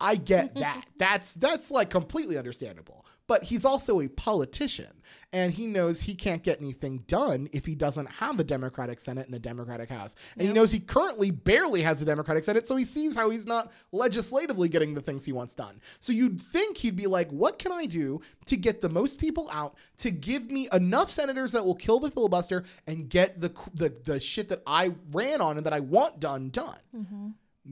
[0.00, 0.84] I get that.
[0.98, 3.06] that's that's like completely understandable.
[3.26, 5.00] But he's also a politician,
[5.32, 9.24] and he knows he can't get anything done if he doesn't have a Democratic Senate
[9.24, 10.14] and a Democratic House.
[10.36, 13.46] And he knows he currently barely has a Democratic Senate, so he sees how he's
[13.46, 15.80] not legislatively getting the things he wants done.
[16.00, 19.48] So you'd think he'd be like, "What can I do to get the most people
[19.50, 23.94] out to give me enough senators that will kill the filibuster and get the the,
[24.04, 27.28] the shit that I ran on and that I want done done?" Mm-hmm.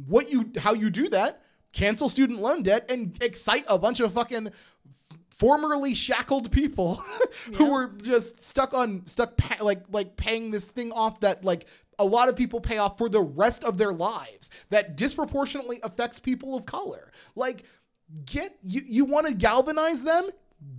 [0.06, 1.42] What you how you do that?
[1.72, 4.50] Cancel student loan debt and excite a bunch of fucking
[5.42, 7.02] formerly shackled people
[7.54, 11.66] who were just stuck on stuck pa- like like paying this thing off that like
[11.98, 16.20] a lot of people pay off for the rest of their lives that disproportionately affects
[16.20, 17.10] people of color.
[17.34, 17.64] Like
[18.24, 20.30] get you you want to galvanize them?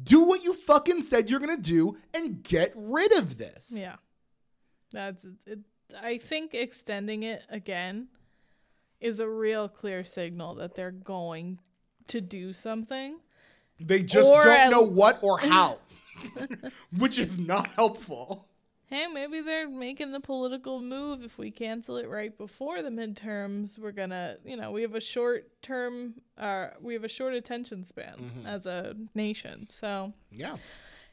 [0.03, 3.69] Do what you fucking said you're going to do and get rid of this.
[3.75, 3.95] Yeah.
[4.93, 5.59] That's it.
[6.01, 8.07] I think extending it again
[9.01, 11.59] is a real clear signal that they're going
[12.07, 13.17] to do something.
[13.79, 15.79] They just Or don't know what or how.
[16.97, 18.47] Which is not helpful.
[18.87, 21.23] Hey, maybe they're making the political move.
[21.23, 25.01] If we cancel it right before the midterms, we're gonna, you know, we have a
[25.01, 28.45] short term, uh, we have a short attention span Mm-hmm.
[28.45, 29.67] as a nation.
[29.69, 30.57] So, Yeah.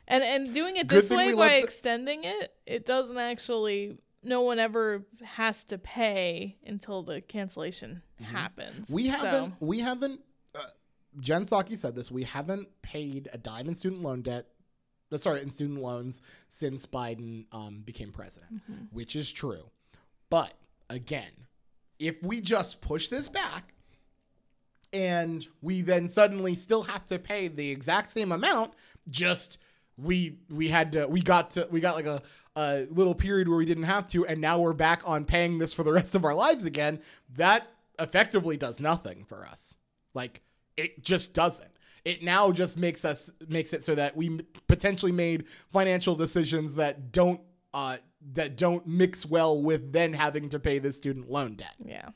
[0.07, 3.97] and and doing it Good this way by extending it, it doesn't actually.
[4.23, 8.85] No one ever has to pay until the cancellation happens.
[8.89, 8.93] Mm-hmm.
[8.95, 9.55] We haven't.
[9.61, 10.21] We haven't.
[10.55, 10.59] Uh,
[11.19, 12.11] Jen Psaki said this.
[12.11, 14.47] We haven't paid a dime in student loan debt.
[15.13, 18.85] uh, Sorry, in student loans since Biden um, became president, Mm-hmm.
[18.93, 19.71] which is true.
[20.31, 20.53] But
[20.89, 21.33] again,
[21.99, 23.75] if we just push this back,
[24.93, 28.73] and we then suddenly still have to pay the exact same amount,
[29.09, 29.59] just
[29.97, 32.23] we we had to we got to we got like a
[32.57, 35.73] a little period where we didn't have to, and now we're back on paying this
[35.75, 37.01] for the rest of our lives again.
[37.37, 37.69] That
[37.99, 39.77] effectively does nothing for us.
[40.15, 40.43] Like
[40.81, 41.71] it just doesn't.
[42.05, 47.13] It now just makes us makes it so that we potentially made financial decisions that
[47.13, 47.41] don't
[47.75, 47.99] uh
[48.33, 51.75] that don't mix well with then having to pay the student loan debt.
[51.85, 52.11] Yeah.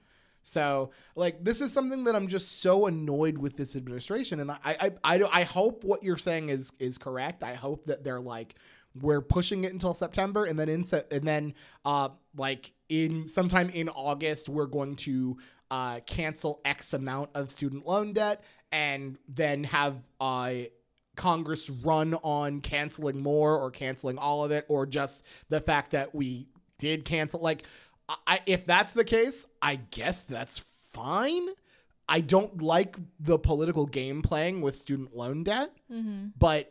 [0.46, 4.58] So, like, this is something that I'm just so annoyed with this administration, and I,
[4.64, 7.42] I, I, I hope what you're saying is is correct.
[7.42, 8.56] I hope that they're like,
[9.00, 11.54] we're pushing it until September, and then in se- and then
[11.86, 15.38] uh like in sometime in August, we're going to
[15.74, 20.52] uh cancel X amount of student loan debt, and then have uh
[21.16, 26.14] Congress run on canceling more or canceling all of it, or just the fact that
[26.14, 26.48] we
[26.78, 27.40] did cancel.
[27.40, 27.64] Like,
[28.26, 30.58] I, if that's the case, I guess that's
[30.92, 31.46] fine.
[32.08, 36.26] I don't like the political game playing with student loan debt, Mm-hmm.
[36.38, 36.70] but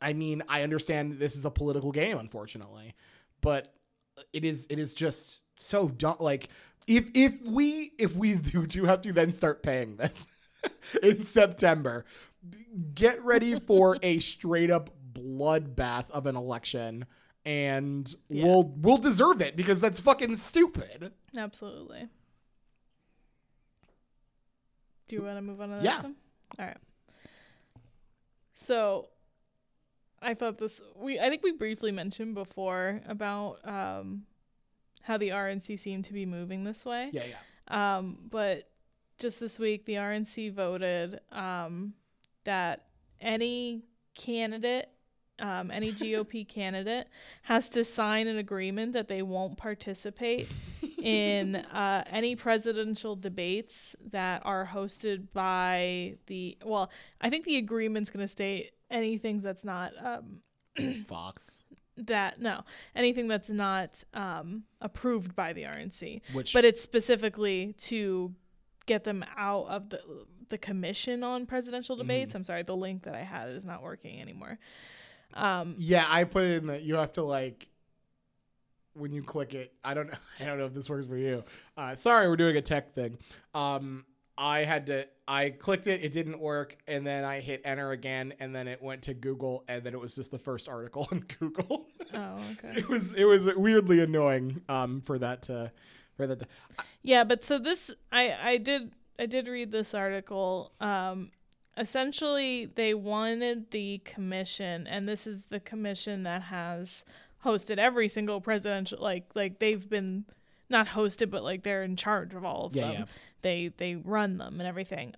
[0.00, 2.94] I mean, I understand this is a political game, unfortunately.
[3.42, 3.74] But
[4.32, 6.16] it is it is just so dumb.
[6.20, 6.48] Like
[6.86, 10.26] if if we if we do, do have to then start paying this
[11.02, 12.04] in September,
[12.94, 17.06] get ready for a straight up bloodbath of an election.
[17.46, 18.44] And Yeah.
[18.44, 21.12] we'll we'll deserve it because that's fucking stupid.
[21.36, 22.08] Absolutely.
[25.08, 25.90] Do you want to move on to the Yeah.
[25.92, 26.16] next one?
[26.58, 26.76] All right.
[28.54, 29.08] So,
[30.20, 34.26] I thought this we I think we briefly mentioned before about um
[35.10, 37.10] how the RNC seemed to be moving this way.
[37.12, 37.96] Yeah, yeah.
[37.98, 38.68] Um, but
[39.18, 41.94] just this week, the RNC voted um,
[42.44, 42.84] that
[43.20, 43.82] any
[44.14, 44.88] candidate,
[45.40, 47.08] um, any GOP candidate,
[47.42, 50.46] has to sign an agreement that they won't participate
[51.02, 56.56] in uh, any presidential debates that are hosted by the.
[56.64, 56.88] Well,
[57.20, 59.92] I think the agreement's going to state anything that's not.
[60.00, 60.42] Um,
[61.08, 61.64] Fox,
[62.06, 62.62] that no
[62.94, 68.34] anything that's not um, approved by the RNC which but it's specifically to
[68.86, 70.00] get them out of the
[70.48, 72.02] the commission on presidential Mm-hmm.
[72.02, 72.34] debates.
[72.34, 74.58] I'm sorry, the link that I had is not working anymore.
[75.34, 77.68] Um, yeah, I put it in that you have to like
[78.94, 79.72] when you click it.
[79.84, 80.18] I don't know.
[80.40, 81.44] I don't know if this works for you.
[81.76, 83.16] Uh, sorry, we're doing a tech thing.
[83.54, 84.04] Um,
[84.36, 85.06] I had to.
[85.32, 86.02] I clicked it.
[86.02, 89.62] It didn't work, and then I hit enter again, and then it went to Google,
[89.68, 91.86] and then it was just the first article on Google.
[92.12, 92.80] oh, okay.
[92.80, 95.70] it was it was weirdly annoying um, for that to
[96.16, 96.40] for that.
[96.40, 96.46] To,
[97.02, 100.72] Yeah, but so this I I did I did read this article.
[100.80, 101.30] Um,
[101.76, 107.04] essentially, they wanted the commission, and this is the commission that has
[107.44, 110.24] hosted every single presidential like like they've been
[110.68, 112.92] not hosted, but like they're in charge of all of Yeah, them.
[113.00, 113.04] yeah.
[113.42, 115.14] They they run them and everything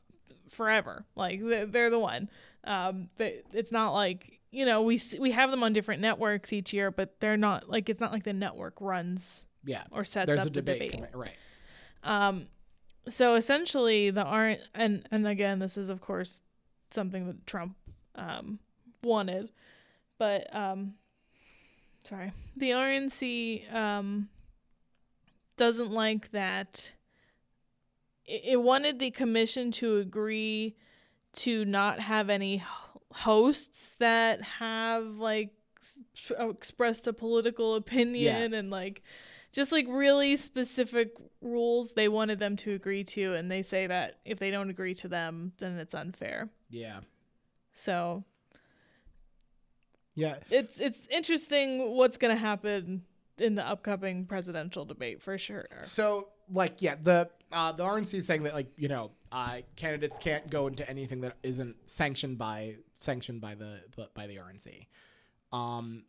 [0.48, 1.04] forever.
[1.16, 2.28] Like they're, the one.
[2.64, 6.72] Um, they, it's not like you know we we have them on different networks each
[6.72, 10.40] year, but they're not like it's not like the network runs yeah, or sets there's
[10.40, 11.10] up a the debate, debate.
[11.14, 11.36] right?
[12.02, 12.46] Um,
[13.08, 16.40] so essentially, the R and and again, this is of course
[16.90, 17.76] something that Trump
[18.14, 18.58] um
[19.02, 19.50] wanted,
[20.18, 20.94] but um,
[22.04, 24.28] sorry, the RNC um
[25.56, 26.92] doesn't like that.
[28.26, 30.76] It, it wanted the commission to agree
[31.34, 32.62] to not have any
[33.12, 35.50] hosts that have like
[36.38, 39.02] oh, expressed a political opinion and like
[39.52, 44.18] just like really specific rules they wanted them to agree to and they say that
[44.24, 46.48] if they don't agree to them then it's unfair.
[46.70, 47.00] Yeah,
[47.74, 48.24] so
[50.14, 50.36] yeah.
[50.50, 53.02] it's it's interesting what's going to happen
[53.38, 55.66] in the upcoming presidential debate for sure.
[55.82, 60.18] So like yeah, the uh, the RNC is saying that like you know uh, candidates
[60.18, 63.80] can't go into anything that isn't sanctioned by sanctioned by the
[64.14, 64.86] by the RNC.
[65.52, 66.04] Um,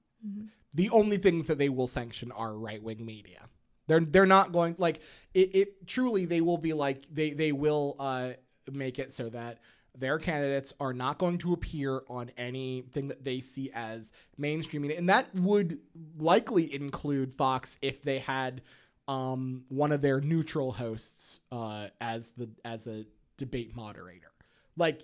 [0.74, 3.50] the only things that they will sanction are right wing media.
[3.88, 5.02] They're they're not going like
[5.34, 5.88] it, it.
[5.88, 8.32] Truly, they will be like they they will uh,
[8.72, 9.60] make it so that
[9.96, 14.98] their candidates are not going to appear on anything that they see as mainstream media,
[14.98, 15.80] and that would
[16.18, 18.62] likely include Fox if they had
[19.08, 23.06] um, one of their neutral hosts uh, as the as a
[23.38, 24.32] debate moderator.
[24.78, 25.04] Like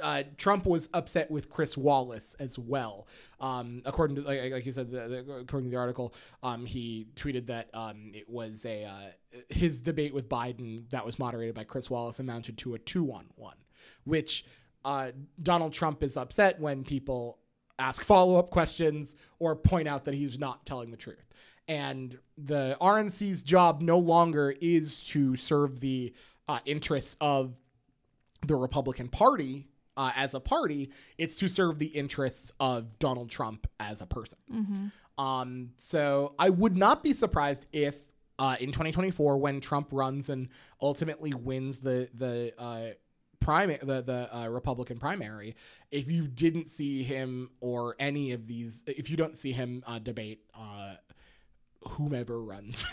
[0.00, 3.06] uh, Trump was upset with Chris Wallace as well.
[3.40, 7.08] Um, according to like, like you said, the, the, according to the article, um, he
[7.16, 11.64] tweeted that um, it was a uh, his debate with Biden that was moderated by
[11.64, 13.56] Chris Wallace amounted to a two on one,
[14.04, 14.44] which
[14.84, 15.10] uh,
[15.42, 17.38] Donald Trump is upset when people
[17.78, 21.28] ask follow up questions or point out that he's not telling the truth.
[21.68, 26.14] And the RNC's job no longer is to serve the
[26.48, 27.54] uh, interests of
[28.46, 33.66] the Republican Party uh, as a party, it's to serve the interests of Donald Trump
[33.80, 34.38] as a person.
[35.18, 37.96] Um, so I would not be surprised if
[38.38, 40.48] uh, in 2024, when Trump runs and
[40.80, 42.90] ultimately wins the the uh,
[43.40, 45.56] primary the the uh, Republican primary,
[45.90, 49.98] if you didn't see him or any of these, if you don't see him uh,
[49.98, 50.94] debate uh,
[51.86, 52.84] whomever runs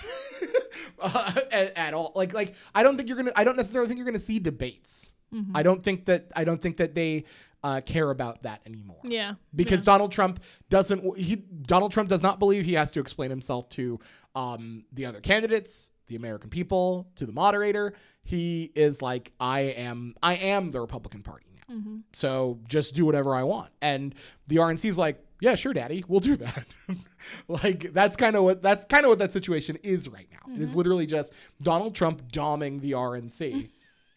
[0.99, 3.31] uh, at, at all, like like I don't think you're gonna.
[3.35, 5.11] I don't necessarily think you're gonna see debates.
[5.53, 7.25] I don't think that I don't think that they
[7.61, 12.39] uh, care about that anymore yeah because Donald Trump doesn't he Donald Trump does not
[12.39, 13.99] believe he has to explain himself to
[14.35, 17.93] um, the other candidates, the American people, to the moderator.
[18.23, 21.75] He is like I am I am the Republican Party now.
[22.13, 23.71] So just do whatever I want.
[23.81, 24.15] And
[24.47, 26.65] the RNC is like, yeah, sure, daddy, we'll do that.
[27.47, 30.53] like that's kind of what that's kind of what that situation is right now.
[30.53, 30.77] It is mm-hmm.
[30.77, 33.69] literally just Donald Trump doming the RNC.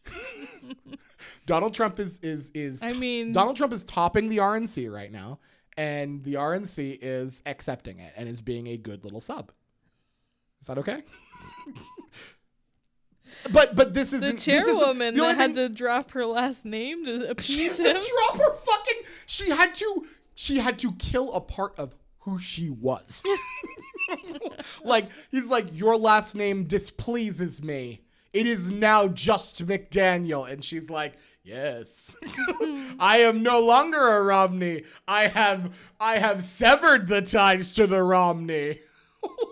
[1.46, 5.38] Donald Trump is is is I mean- Donald Trump is topping the RNC right now,
[5.76, 9.52] and the RNC is accepting it and is being a good little sub.
[10.60, 11.02] Is that okay?
[13.52, 17.30] but but this is the chairwoman that had thing- to drop her last name to
[17.30, 19.02] appease she appease had to drop her fucking.
[19.26, 20.06] She had to.
[20.40, 23.24] She had to kill a part of who she was.
[24.84, 28.02] like he's like, your last name displeases me.
[28.32, 32.14] It is now just McDaniel, and she's like, Yes.
[33.00, 34.84] I am no longer a Romney.
[35.08, 38.78] I have I have severed the ties to the Romney.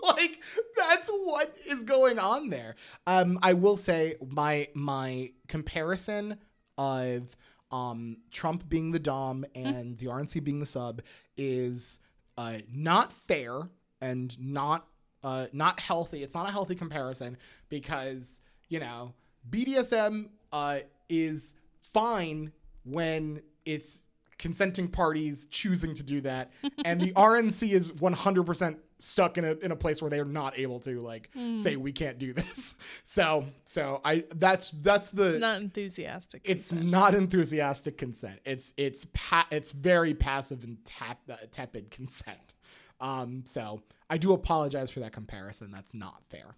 [0.04, 0.38] like
[0.76, 2.76] that's what is going on there.
[3.08, 6.36] Um I will say my my comparison
[6.78, 7.34] of
[7.70, 11.02] um Trump being the dom and the RNC being the sub
[11.36, 12.00] is
[12.38, 13.68] uh not fair
[14.00, 14.86] and not
[15.24, 16.22] uh not healthy.
[16.22, 17.36] It's not a healthy comparison
[17.68, 19.14] because, you know,
[19.50, 22.52] BDSM uh is fine
[22.84, 24.02] when it's
[24.38, 26.52] consenting parties choosing to do that
[26.84, 30.80] and the RNC is 100% stuck in a in a place where they're not able
[30.80, 32.74] to like say we can't do this.
[33.04, 36.42] So so I that's that's the It's not enthusiastic.
[36.44, 36.90] it's consent.
[36.90, 38.40] not enthusiastic consent.
[38.44, 42.54] It's it's pa- it's very passive and tap uh, tepid consent.
[43.00, 45.70] Um, so I do apologize for that comparison.
[45.70, 46.56] That's not fair.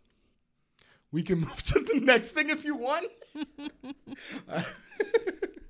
[1.11, 3.07] We can move to the next thing if you want.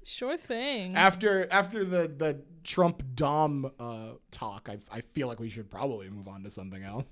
[0.05, 0.95] Sure thing.
[0.97, 6.11] after after the the Trump Dom uh, talk, I I feel like we should probably
[6.11, 7.07] move on to something else.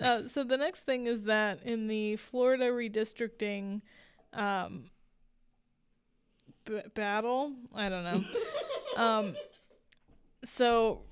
[0.00, 3.80] Uh, so the next thing is that in the Florida redistricting
[4.32, 4.90] um,
[6.64, 8.24] b- battle, I don't know.
[8.96, 9.36] um,
[10.42, 11.02] so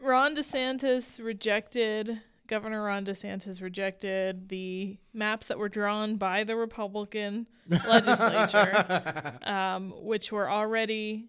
[0.00, 2.20] Ron DeSantis rejected.
[2.48, 10.32] Governor Ron DeSantis rejected the maps that were drawn by the Republican legislature, um, which
[10.32, 11.28] were already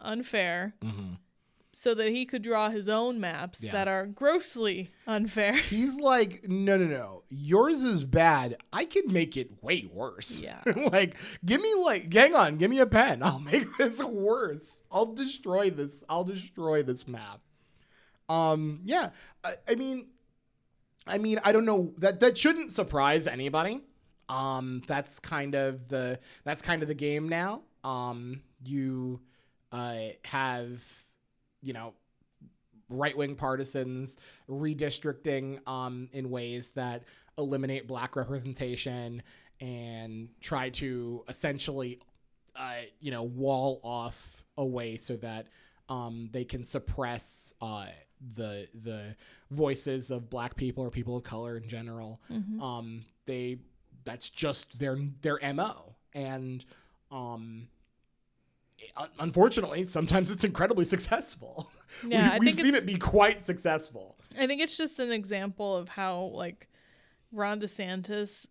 [0.00, 0.74] unfair,
[1.72, 3.72] so that he could draw his own maps Yeah.
[3.72, 5.54] that are grossly unfair.
[5.70, 7.22] He's like, no, no, no.
[7.28, 8.58] Yours is bad.
[8.72, 10.40] I can make it way worse.
[10.40, 10.60] Yeah.
[10.92, 13.22] like, give me like, hang on, give me a pen.
[13.24, 14.82] I'll make this worse.
[14.92, 16.04] I'll destroy this.
[16.08, 17.40] I'll destroy this map.
[18.28, 19.10] Um, yeah.
[19.42, 20.06] I, I mean,
[21.06, 23.82] I mean, I don't know that that shouldn't surprise anybody.
[24.28, 27.62] Um, that's kind of the that's kind of the game now.
[27.82, 29.20] Um, you
[29.74, 30.82] uh have
[31.60, 31.92] you know
[32.88, 34.16] right wing partisans
[34.48, 37.02] redistricting um, in ways that
[37.38, 39.22] eliminate black representation
[39.60, 42.00] and try to essentially,
[42.56, 45.46] uh, you know, wall off a way so that
[45.88, 47.86] um, they can suppress uh,
[48.34, 49.16] the the
[49.50, 52.20] voices of black people or people of color in general.
[52.62, 53.58] Um, they
[54.04, 56.64] that's just their their mo and
[57.10, 57.68] um,
[59.18, 61.70] unfortunately, sometimes it's incredibly successful.
[62.04, 64.16] Yeah, we, think seen it be quite successful.
[64.36, 66.68] I think it's just an example of how like
[67.30, 68.48] Ron DeSantis,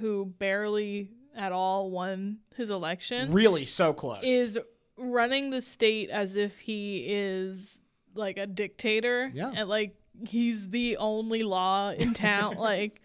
[0.00, 4.18] who barely at all won his election, Really, so close.
[4.24, 4.58] is
[4.96, 7.78] running the state as if he is
[8.14, 9.30] like a dictator.
[9.32, 9.52] Yeah.
[9.54, 9.94] And like
[10.26, 12.56] he's the only law in town.
[12.58, 13.00] like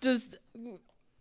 [0.00, 0.36] just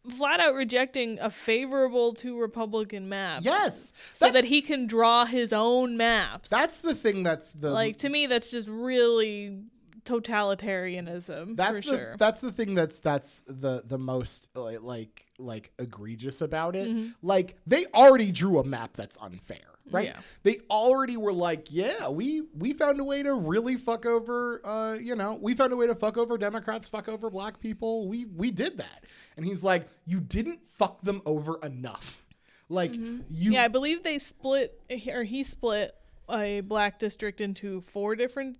[0.10, 3.43] flat out rejecting a favorable to Republican map.
[3.43, 6.49] yes, So that he can draw his own maps.
[6.49, 7.24] That's the thing.
[7.24, 9.64] That's the like to me that's just really
[10.04, 12.16] totalitarianism that's for the sure.
[12.18, 16.89] that's the thing that's that's the the most like like, like egregious about it.
[16.89, 17.10] Mm-hmm.
[17.22, 20.08] Like they already drew a map that's unfair, right?
[20.08, 20.20] Yeah.
[20.44, 24.98] They already were like, yeah, we we found a way to really fuck over uh
[25.02, 28.08] you know, we found a way to fuck over Democrats, fuck over black people.
[28.08, 29.06] We we did that.
[29.38, 32.26] And he's like, you didn't fuck them over enough.
[32.70, 33.52] Like you Mm-hmm.
[33.54, 35.96] yeah, I believe they split or he split
[36.30, 38.58] a black district into four different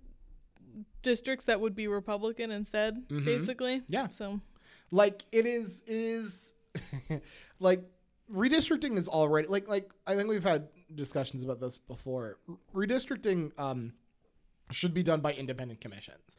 [1.02, 3.78] districts that would be Republican instead, basically.
[3.80, 3.92] Mm-hmm.
[3.92, 4.08] Yeah.
[4.16, 4.40] So
[4.90, 6.52] like it is it is
[7.58, 7.82] like
[8.30, 12.38] redistricting is already like like i think we've had discussions about this before
[12.74, 13.92] redistricting um
[14.70, 16.36] should be done by independent commissions.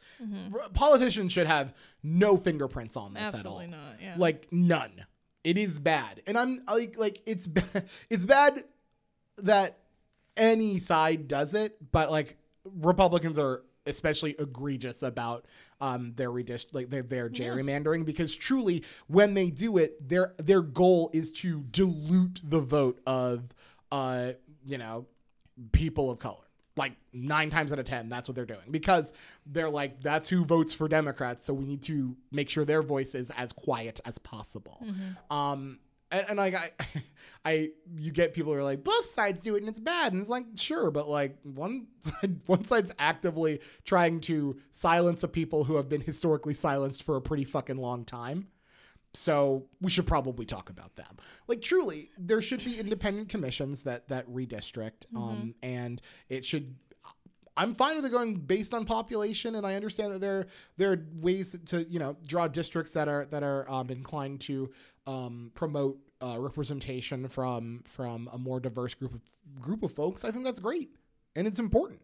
[0.52, 3.60] R- politicians should have no fingerprints on this at all.
[3.66, 4.00] not.
[4.02, 4.14] Yeah.
[4.16, 5.04] like none.
[5.44, 6.22] It is bad.
[6.26, 7.48] And i'm like like it's
[8.10, 8.64] it's bad
[9.38, 9.78] that
[10.36, 15.44] any side does it but like republicans are especially egregious about
[15.80, 20.62] um their redist like their, their gerrymandering because truly when they do it their their
[20.62, 23.44] goal is to dilute the vote of
[23.92, 24.32] uh
[24.64, 25.06] you know
[25.72, 26.38] people of color.
[26.76, 28.70] Like nine times out of ten that's what they're doing.
[28.70, 29.12] Because
[29.46, 33.14] they're like that's who votes for democrats so we need to make sure their voice
[33.14, 34.82] is as quiet as possible.
[35.30, 35.78] Um
[36.14, 36.70] and, and like I,
[37.44, 40.20] I, you get people who are like both sides do it and it's bad, and
[40.20, 45.64] it's like sure, but like one side, one side's actively trying to silence a people
[45.64, 48.46] who have been historically silenced for a pretty fucking long time.
[49.14, 51.16] So we should probably talk about them.
[51.46, 56.74] Like truly, there should be independent commissions that that redistrict, um, and it should.
[57.56, 60.46] I'm fine with it going based on population, and I understand that there
[60.76, 64.72] there are ways to you know draw districts that are that are um, inclined to
[65.06, 69.22] um, promote uh, representation from from a more diverse group of
[69.60, 70.90] group of folks, I think that's great
[71.36, 72.00] and it's important.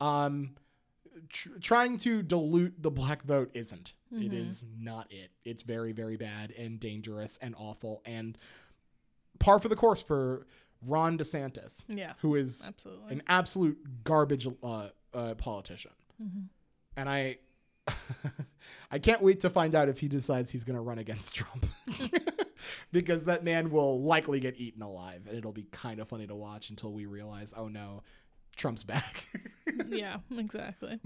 [0.00, 0.54] Um,
[1.28, 3.94] tr- trying to dilute the black vote isn't.
[4.12, 5.30] It is not it.
[5.44, 8.38] It's very very bad and dangerous and awful and
[9.38, 10.46] par for the course for
[10.86, 12.12] Ron DeSantis, Yeah.
[12.20, 13.12] who is Absolutely.
[13.14, 15.90] an absolute garbage uh, uh, politician.
[16.96, 17.38] And I,
[18.90, 21.66] I can't wait to find out if he decides he's going to run against Trump,
[22.92, 26.34] because that man will likely get eaten alive, and it'll be kind of funny to
[26.34, 28.02] watch until we realize, oh no,
[28.56, 29.24] Trump's back.
[29.88, 30.18] yeah.
[30.36, 30.98] Exactly.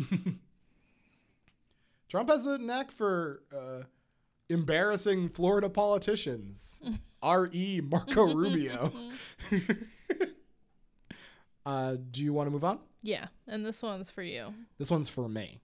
[2.09, 3.84] Trump has a knack for uh,
[4.48, 6.80] embarrassing Florida politicians.
[7.22, 7.82] R.E.
[7.84, 8.92] Marco Rubio.
[11.66, 12.78] uh, do you want to move on?
[13.03, 13.26] Yeah.
[13.46, 15.61] And this one's for you This one's for me.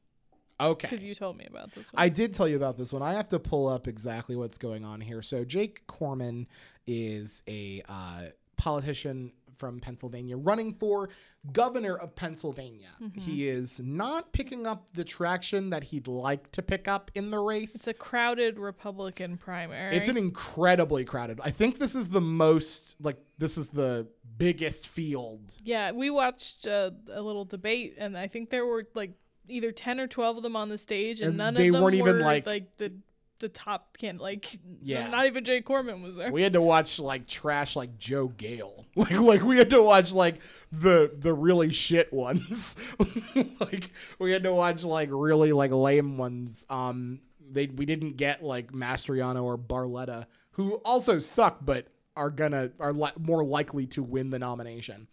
[0.59, 0.89] Okay.
[0.89, 2.03] because you told me about this one.
[2.03, 3.03] I did tell you about this one.
[3.03, 5.21] I have to pull up exactly what's going on here.
[5.21, 6.47] So Jake Corman
[6.87, 8.27] is a uh,
[8.57, 11.09] politician from Pennsylvania running for
[11.53, 12.89] governor of Pennsylvania.
[13.01, 13.21] Mm-hmm.
[13.21, 17.39] He is not picking up the traction that he'd like to pick up in the
[17.39, 17.75] race.
[17.75, 19.97] it's a crowded Republican primary.
[19.97, 21.41] It's an incredibly crowded.
[21.43, 24.07] I think this is the most like this is the
[24.39, 25.55] biggest field.
[25.63, 29.13] Yeah, we watched uh, a little debate, and I think there were like
[29.49, 31.95] either ten or twelve of them on the stage, and, And none of them weren't
[31.95, 32.45] even, were, like-
[32.77, 32.93] the
[33.39, 35.09] the top can like Yeah.
[35.09, 36.33] not even Jay Corman was there.
[36.33, 38.85] We had to watch like trash like Joe Gale.
[38.97, 40.37] Like like we had to watch like
[40.73, 42.77] the the really shit ones.
[43.61, 46.65] like we had to watch like really like lame ones.
[46.71, 47.21] Um
[47.51, 52.95] they we didn't get like Mastriano or Barletta who also suck but are gonna are
[52.95, 55.07] li- more likely to win the nomination.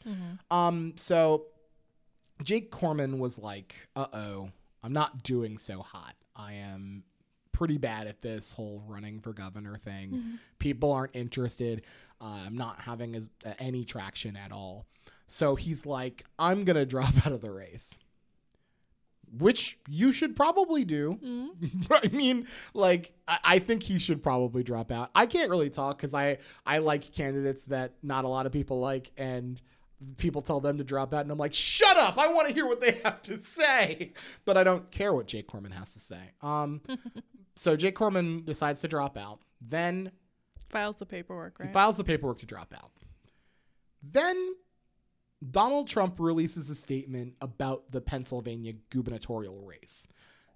[0.50, 1.48] Um so
[2.42, 4.50] Jake Corman was like, "Uh-oh,
[4.82, 6.16] I'm not doing so hot.
[6.36, 7.04] I am
[7.54, 10.40] pretty bad at this whole running for governor thing.
[10.60, 11.84] People aren't interested.
[12.20, 14.86] Uh, I'm not having as, uh, any traction at all.
[15.28, 17.96] So he's like, I'm going to drop out of the race.
[19.40, 21.18] Which you should probably do.
[21.90, 25.10] I mean, like, I, I think he should probably drop out.
[25.16, 26.38] I can't really talk because I,
[26.68, 29.60] I like candidates that not a lot of people like, and
[30.18, 32.18] people tell them to drop out, and I'm like, shut up!
[32.18, 34.14] I want to hear what they have to say,
[34.46, 36.32] but I don't care what Jake Corman has to say.
[36.42, 36.82] Um,
[37.56, 39.40] so Jake Corman decides to drop out.
[39.62, 40.12] Then
[40.70, 41.74] Files the paperwork, he right?
[41.74, 42.92] files the paperwork to drop out.
[44.02, 44.56] Then
[45.52, 50.08] Donald Trump releases a statement about the Pennsylvania gubernatorial race.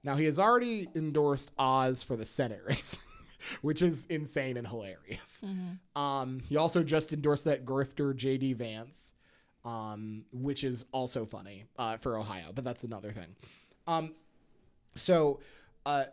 [0.03, 2.95] Now, he has already endorsed Oz for the Senate race,
[3.61, 5.43] which is insane and hilarious.
[5.95, 8.53] Um, he also just endorsed that grifter J.D.
[8.53, 9.13] Vance,
[9.65, 13.35] um, which is also funny uh, for Ohio, but that's another thing.
[13.85, 14.15] Um,
[14.95, 15.41] so,
[15.85, 16.05] uh,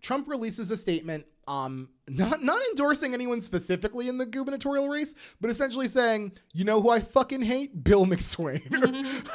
[0.00, 5.50] Trump releases a statement, um, not not endorsing anyone specifically in the gubernatorial race, but
[5.50, 7.82] essentially saying, you know who I fucking hate?
[7.82, 8.62] Bill McSwain.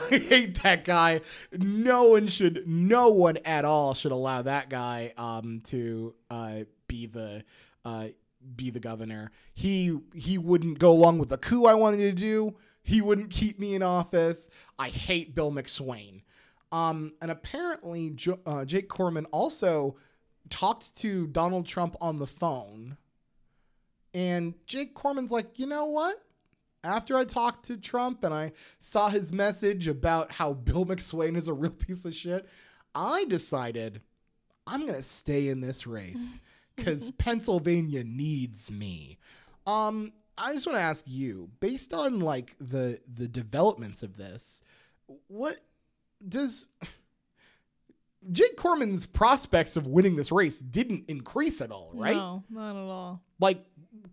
[0.11, 1.21] I hate that guy.
[1.51, 7.05] No one should, no one at all should allow that guy um, to uh, be
[7.05, 7.43] the
[7.83, 8.07] uh,
[8.55, 9.31] be the governor.
[9.53, 12.55] He he wouldn't go along with the coup I wanted to do.
[12.81, 14.49] He wouldn't keep me in office.
[14.77, 16.21] I hate Bill McSwain.
[16.71, 19.95] Um, and apparently, jo- uh, Jake Corman also
[20.49, 22.97] talked to Donald Trump on the phone.
[24.13, 26.21] And Jake Corman's like, you know what?
[26.83, 31.47] After I talked to Trump and I saw his message about how Bill McSwain is
[31.47, 32.47] a real piece of shit,
[32.93, 34.01] I decided
[34.67, 36.37] I'm going to stay in this race
[36.75, 39.17] because Pennsylvania needs me.
[39.67, 44.61] Um, I just want to ask you, based on like the the developments of this,
[45.27, 45.57] what
[46.27, 46.67] does
[48.31, 52.15] Jake Corman's prospects of winning this race didn't increase at all, right?
[52.15, 53.21] No, not at all.
[53.39, 53.63] Like,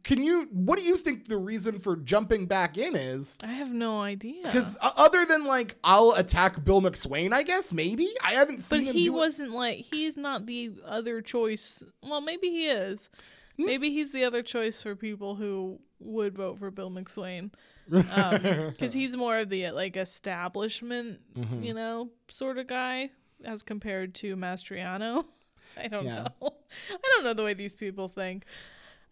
[0.05, 0.49] can you?
[0.53, 3.39] What do you think the reason for jumping back in is?
[3.43, 4.43] I have no idea.
[4.45, 8.87] Because other than like, I'll attack Bill McSwain, I guess maybe I haven't but seen
[8.87, 11.83] him he wasn't like he's not the other choice.
[12.03, 13.11] Well, maybe he is.
[13.57, 13.67] Hmm.
[13.67, 17.51] Maybe he's the other choice for people who would vote for Bill McSwain.
[17.91, 21.63] Because he's more of the like establishment, Mm-hmm.
[21.63, 23.11] you know, sort of guy
[23.45, 25.25] as compared to Mastriano.
[25.77, 26.29] I don't Yeah.
[26.41, 26.55] know.
[26.91, 28.45] I don't know the way these people think.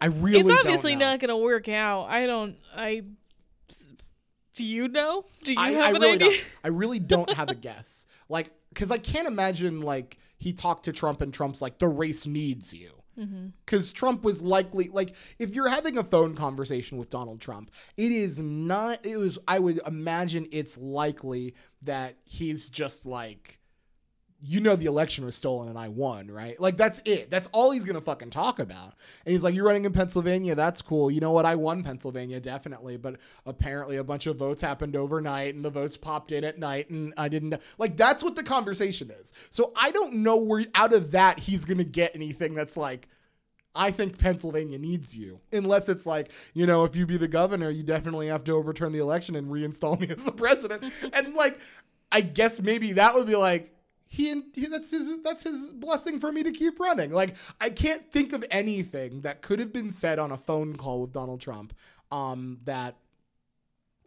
[0.01, 2.07] I really it's obviously not going to work out.
[2.09, 2.57] I don't.
[2.75, 3.03] I.
[4.55, 5.25] Do you know?
[5.45, 6.29] Do you I, have I an really idea?
[6.31, 6.41] don't.
[6.65, 8.07] I really don't have a guess.
[8.31, 12.29] Like, because I can't imagine like he talked to Trump and Trump's like the race
[12.29, 12.93] needs you.
[13.19, 13.49] Mm-hmm.
[13.67, 18.13] Because Trump was likely like if you're having a phone conversation with Donald Trump, it
[18.13, 19.05] is not.
[19.05, 19.37] It was.
[19.49, 23.59] I would imagine it's likely that he's just like
[24.43, 26.59] you know the election was stolen and I won, right?
[26.59, 27.31] Like that's it.
[27.31, 28.95] That's all he's gonna fucking talk about.
[29.25, 31.11] And he's like, You're running in Pennsylvania, that's cool.
[31.11, 31.45] You know what?
[31.45, 32.97] I won Pennsylvania, definitely.
[32.97, 36.91] But apparently a bunch of votes happened overnight and the votes popped in at night
[36.91, 39.33] and I didn't like that's what the conversation is.
[39.51, 43.09] So I don't know where out of that he's gonna get anything that's like
[43.75, 45.41] I think Pennsylvania needs you.
[45.53, 48.93] Unless it's like, you know, if you be the governor, you definitely have to overturn
[48.93, 50.93] the election and reinstall me as the president.
[51.13, 51.61] and like,
[52.11, 53.73] I guess maybe that would be like,
[54.13, 57.13] he, he that's his that's his blessing for me to keep running.
[57.13, 61.03] Like I can't think of anything that could have been said on a phone call
[61.03, 61.73] with Donald Trump
[62.11, 62.97] um, that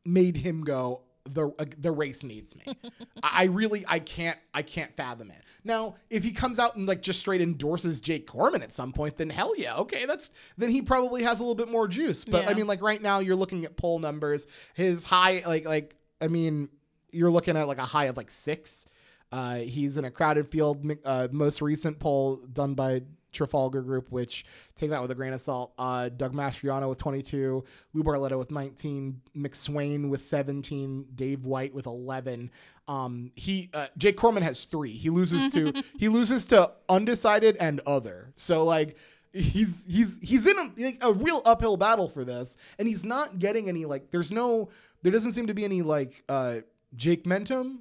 [0.04, 2.66] made him go the uh, the race needs me.
[3.24, 5.42] I I really I can't I can't fathom it.
[5.64, 9.16] Now, if he comes out and like just straight endorses Jake Corman at some point,
[9.16, 12.26] then hell yeah, okay, that's then he probably has a little bit more juice.
[12.26, 14.48] But I mean, like right now, you're looking at poll numbers.
[14.74, 16.68] His high, like like I mean,
[17.14, 18.86] you're looking at like a high of like six.
[19.34, 20.86] Uh, he's in a crowded field.
[21.04, 25.42] Uh, most recent poll done by Trafalgar Group, which take that with a grain of
[25.42, 25.74] salt.
[25.80, 27.64] Uh, Doug Mastriano with 22,
[27.94, 32.52] Lou Barletta with 19, McSwain with 17, Dave White with 11.
[32.88, 34.92] Um, he uh, Jake Corman has three.
[34.92, 38.32] He loses to he loses to undecided and other.
[38.36, 38.98] So like
[39.32, 43.40] he's he's he's in a, like, a real uphill battle for this, and he's not
[43.40, 44.12] getting any like.
[44.12, 44.70] There's no
[45.02, 46.24] there doesn't seem to be any like.
[46.30, 46.60] uh
[46.96, 47.80] Jake Mentum,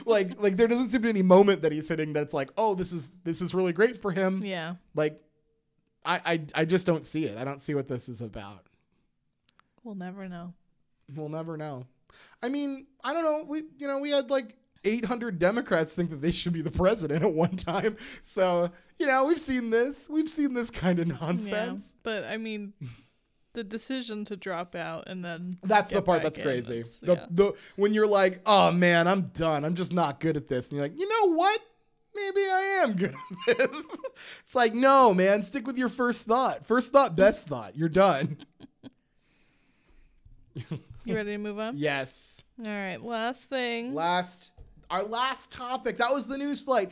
[0.06, 2.74] like like there doesn't seem to be any moment that he's hitting that's like, oh,
[2.74, 4.42] this is this is really great for him.
[4.44, 4.76] Yeah.
[4.94, 5.20] Like,
[6.04, 7.36] I I I just don't see it.
[7.38, 8.66] I don't see what this is about.
[9.84, 10.54] We'll never know.
[11.14, 11.86] We'll never know.
[12.42, 13.44] I mean, I don't know.
[13.46, 17.22] We you know we had like 800 Democrats think that they should be the president
[17.22, 17.96] at one time.
[18.22, 20.08] So you know we've seen this.
[20.08, 21.92] We've seen this kind of nonsense.
[21.94, 22.00] Yeah.
[22.02, 22.72] But I mean,
[23.56, 26.74] the decision to drop out and then That's the part that's in, crazy.
[26.82, 27.26] that's- the, yeah.
[27.30, 29.64] the when you're like, oh man, I'm done.
[29.64, 31.60] I'm just not good at this, and you're like, you know what?
[32.14, 33.14] Maybe I am good
[33.48, 33.96] at this.
[34.44, 36.66] it's like, no, man, stick with your first thought.
[36.66, 37.76] First thought, best thought.
[37.76, 38.38] You're done.
[41.04, 41.76] You ready to move on?
[41.78, 42.42] yes.
[42.64, 42.96] All right.
[43.02, 43.94] Last thing.
[43.94, 44.50] Last,
[44.90, 45.98] our last topic.
[45.98, 46.90] That was the news flight.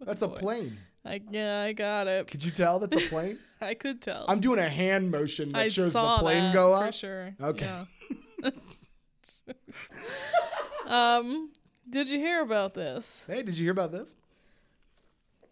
[0.00, 0.78] That's a plane.
[1.06, 2.28] I, yeah, I got it.
[2.28, 3.38] Could you tell that's a plane?
[3.60, 4.24] I could tell.
[4.26, 6.94] I'm doing a hand motion that I shows the plane that go for up.
[6.94, 7.34] sure.
[7.40, 7.70] Okay.
[8.42, 8.50] Yeah.
[10.86, 11.50] um,
[11.88, 13.24] did you hear about this?
[13.26, 14.14] Hey, did you hear about this?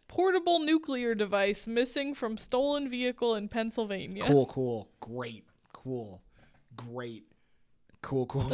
[0.09, 4.27] Portable nuclear device missing from stolen vehicle in Pennsylvania.
[4.27, 6.23] Cool, cool, great, cool,
[6.77, 7.25] great,
[8.03, 8.53] cool, cool.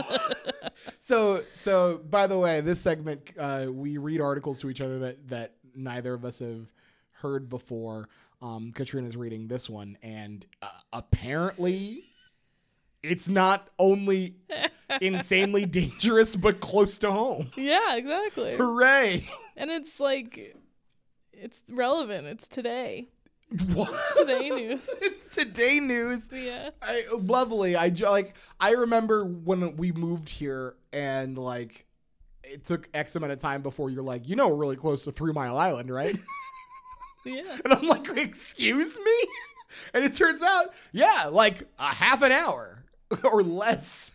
[1.00, 5.28] so, so by the way, this segment uh, we read articles to each other that
[5.28, 6.66] that neither of us have
[7.20, 8.08] heard before.
[8.40, 12.04] Um, Katrina's reading this one, and uh, apparently,
[13.02, 14.36] it's not only
[15.00, 17.50] insanely dangerous but close to home.
[17.56, 18.56] Yeah, exactly.
[18.56, 19.28] Hooray!
[19.56, 20.56] and it's like,
[21.32, 22.26] it's relevant.
[22.26, 23.08] It's today.
[23.72, 23.92] what?
[24.16, 24.80] Today news.
[25.00, 26.28] it's today news.
[26.32, 26.70] Yeah.
[26.82, 27.76] I, lovely.
[27.76, 28.36] I like.
[28.60, 31.86] I remember when we moved here, and like,
[32.44, 35.12] it took X amount of time before you're like, you know, we're really close to
[35.12, 36.16] Three Mile Island, right?
[37.44, 37.58] Yeah.
[37.64, 39.12] and I'm like, excuse me.
[39.92, 42.84] And it turns out, yeah, like a half an hour
[43.22, 44.10] or less.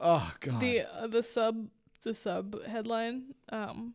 [0.00, 0.60] oh god.
[0.60, 1.68] the uh, the sub
[2.02, 3.94] the sub headline um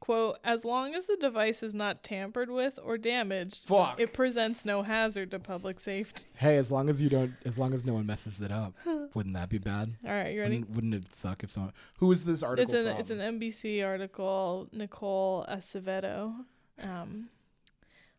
[0.00, 3.98] quote as long as the device is not tampered with or damaged Fuck.
[3.98, 7.72] it presents no hazard to public safety hey, as long as you don't, as long
[7.74, 8.74] as no one messes it up,
[9.14, 9.94] wouldn't that be bad?
[10.06, 11.72] all right you ready Wouldn't, wouldn't it suck if someone?
[11.98, 13.00] Who is this article it's an from?
[13.00, 16.34] it's an NBC article Nicole Acevedo
[16.82, 17.28] um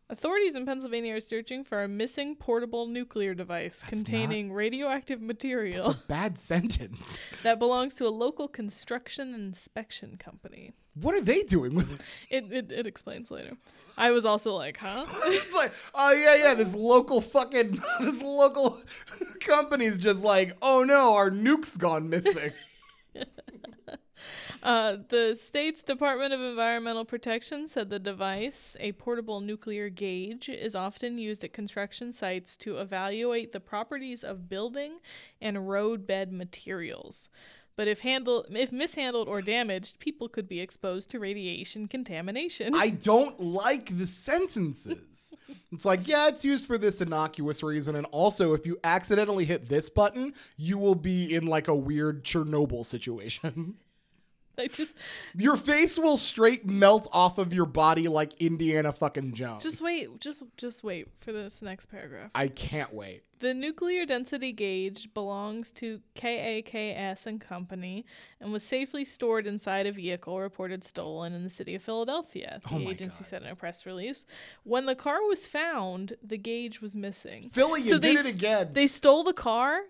[0.08, 5.26] Authorities in Pennsylvania are searching for a missing portable nuclear device That's containing radioactive It's
[5.26, 7.18] material a bad sentence.
[7.42, 10.74] that belongs to a local construction inspection company.
[10.94, 12.00] What are they doing with it?
[12.30, 13.56] It, it it explains later.
[13.98, 15.06] I was also like, huh?
[15.24, 18.80] it's like, oh yeah, yeah, this local fucking this local
[19.40, 22.52] company's just like, oh no, our nuke's gone missing.
[24.62, 30.74] Uh, the state's Department of Environmental Protection said the device, a portable nuclear gauge, is
[30.74, 34.98] often used at construction sites to evaluate the properties of building
[35.40, 37.28] and roadbed materials.
[37.76, 42.74] But if handled, if mishandled or damaged, people could be exposed to radiation contamination.
[42.74, 45.34] I don't like the sentences.
[45.70, 49.68] It's like, yeah, it's used for this innocuous reason, and also if you accidentally hit
[49.68, 53.74] this button, you will be in like a weird Chernobyl situation.
[54.58, 54.94] I just
[55.36, 59.62] Your face will straight melt off of your body like Indiana fucking Jones.
[59.62, 62.30] just wait, just just wait for this next paragraph.
[62.34, 63.22] I can't wait.
[63.38, 68.06] The nuclear density gauge belongs to KAKS and Company
[68.40, 72.60] and was safely stored inside a vehicle reported stolen in the city of Philadelphia.
[72.72, 73.26] Oh the Oh agency God.
[73.28, 74.24] said in a press release.
[74.64, 77.50] When the car was found, the gauge was missing.
[77.50, 78.70] Philly, you So they did it again.
[78.72, 79.80] They stole the car.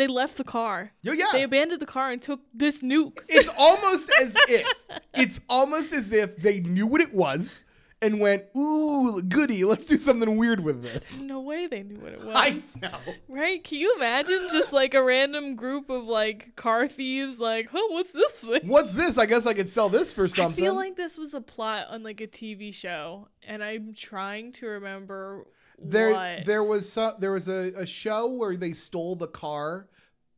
[0.00, 0.92] They left the car.
[1.02, 1.26] Yo, yeah.
[1.30, 3.18] They abandoned the car and took this nuke.
[3.28, 4.66] it's almost as if
[5.12, 7.64] it's almost as if they knew what it was
[8.00, 12.14] and went, "Ooh, goody, let's do something weird with this." no way they knew what
[12.14, 12.32] it was.
[12.34, 12.98] I know.
[13.28, 13.62] Right?
[13.62, 18.12] Can you imagine just like a random group of like car thieves like, huh, what's
[18.12, 18.68] this thing?
[18.68, 19.18] What's this?
[19.18, 20.64] I guess I could sell this for something.
[20.64, 24.52] I feel like this was a plot on like a TV show, and I'm trying
[24.52, 25.46] to remember
[25.80, 26.44] there what.
[26.46, 29.88] there was some, there was a, a show where they stole the car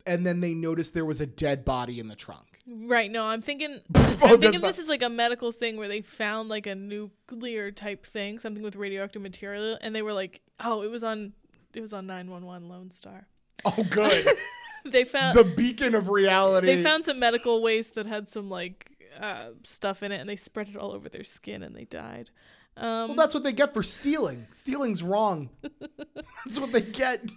[0.07, 2.61] and then they noticed there was a dead body in the trunk.
[2.66, 3.11] right?
[3.11, 3.80] No, I'm thinking.
[3.95, 8.07] I'm thinking this is like a medical thing where they found like a nuclear type
[8.07, 11.32] thing, something with radioactive material, and they were like, oh, it was on,
[11.74, 13.26] it was on 911 Lone Star.
[13.64, 14.26] Oh, good.
[14.84, 16.66] They found the beacon of reality.
[16.66, 18.90] they found some medical waste that had some like
[19.20, 22.30] uh, stuff in it, and they spread it all over their skin, and they died.
[22.77, 24.47] Um, Well, that's what they get for stealing.
[24.53, 25.51] Stealing's wrong.
[26.45, 27.23] that's what they get.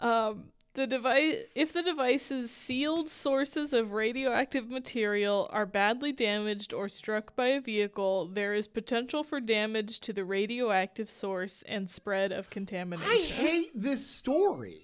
[0.00, 6.88] Um, the device, if the device's sealed sources of radioactive material are badly damaged or
[6.88, 12.30] struck by a vehicle, there is potential for damage to the radioactive source and spread
[12.30, 13.10] of contamination.
[13.10, 14.82] I hate this story.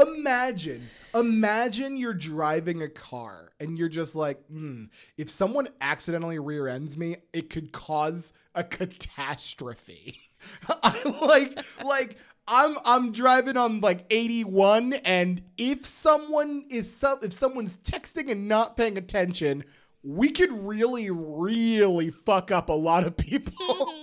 [0.00, 4.84] Imagine, imagine you're driving a car and you're just like, hmm,
[5.16, 10.20] if someone accidentally rear ends me, it could cause a catastrophe.
[10.82, 17.78] I like, like, I'm I'm driving on like 81, and if someone is if someone's
[17.78, 19.64] texting and not paying attention,
[20.02, 23.94] we could really, really fuck up a lot of people.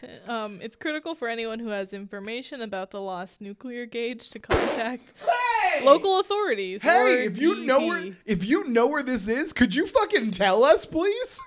[0.28, 5.12] um, it's critical for anyone who has information about the lost nuclear gauge to contact
[5.72, 5.84] Hey!
[5.84, 6.82] local authorities.
[6.82, 10.64] Hey, if you know where if you know where this is, could you fucking tell
[10.64, 11.38] us, please?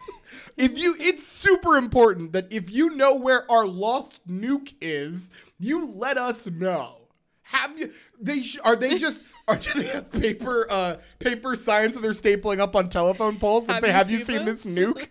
[0.57, 5.91] if you it's super important that if you know where our lost nuke is, you
[5.95, 6.95] let us know.
[7.43, 7.91] Have you
[8.21, 12.11] they sh- are they just are do they have paper uh paper signs that they're
[12.11, 14.71] stapling up on telephone poles that Have say you have you seen seen this?" this
[14.71, 15.07] nuke?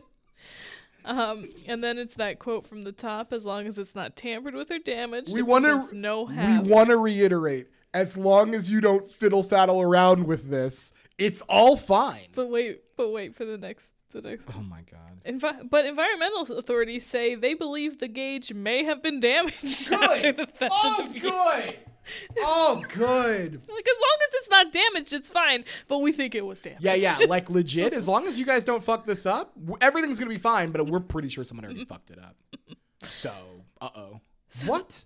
[1.08, 4.54] Um, and then it's that quote from the top: "As long as it's not tampered
[4.54, 8.80] with or damaged, We wanna- presents no we want to reiterate as long as you
[8.80, 12.26] don't fiddle faddle around with this, it's all fine.
[12.34, 14.46] But wait, but wait for the next, the next.
[14.56, 15.22] Oh my god.
[15.26, 20.46] Envi- but environmental authorities say they believe the gauge may have been damaged after the
[20.46, 21.30] theft Oh, of the vehicle.
[21.30, 21.76] good.
[22.40, 23.60] Oh, good.
[23.68, 25.64] Like as long as it's not damaged, it's fine.
[25.88, 26.82] But we think it was damaged.
[26.84, 27.92] Yeah, yeah, like legit.
[27.92, 30.70] As long as you guys don't fuck this up, everything's gonna be fine.
[30.72, 32.36] But we're pretty sure someone already fucked it up.
[33.04, 33.32] So,
[33.80, 34.20] uh oh.
[34.64, 35.04] What?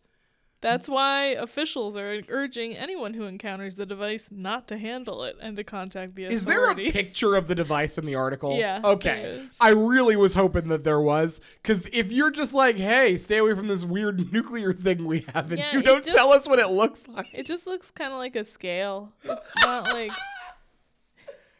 [0.63, 5.57] That's why officials are urging anyone who encounters the device not to handle it and
[5.57, 6.41] to contact the authorities.
[6.43, 8.57] Is there a picture of the device in the article?
[8.57, 9.43] Yeah, Okay.
[9.61, 13.55] I really was hoping that there was, because if you're just like, "Hey, stay away
[13.55, 16.69] from this weird nuclear thing we have," and Yeah, you don't tell us what it
[16.69, 19.13] looks like, It just looks kind of like a scale.
[19.25, 20.13] It's not like.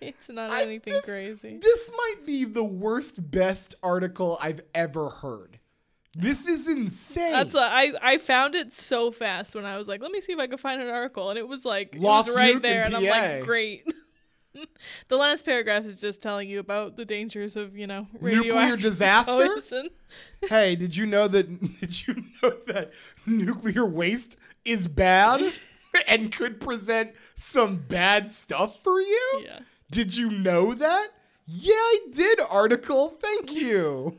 [0.01, 1.59] It's not I- anything this- crazy.
[1.61, 5.59] This might be the worst, best article I've ever heard.
[6.15, 7.33] This is insane.
[7.33, 7.69] That's why
[8.03, 10.47] I I found it so fast when I was like, let me see if I
[10.47, 12.95] can find an article, and it was like Lost it was right nuke there, and
[12.95, 13.11] I'm PA.
[13.11, 13.95] like, great.
[15.09, 19.47] the last paragraph is just telling you about the dangers of you know Nuclear disaster?
[19.55, 19.89] poison.
[20.49, 21.47] hey, did you know that?
[21.81, 22.93] Did you know that
[23.25, 25.53] nuclear waste is bad
[26.07, 29.43] and could present some bad stuff for you?
[29.45, 29.61] Yeah.
[29.91, 31.09] Did you know that?
[31.47, 32.41] Yeah, I did.
[32.49, 33.09] Article.
[33.09, 34.19] Thank you.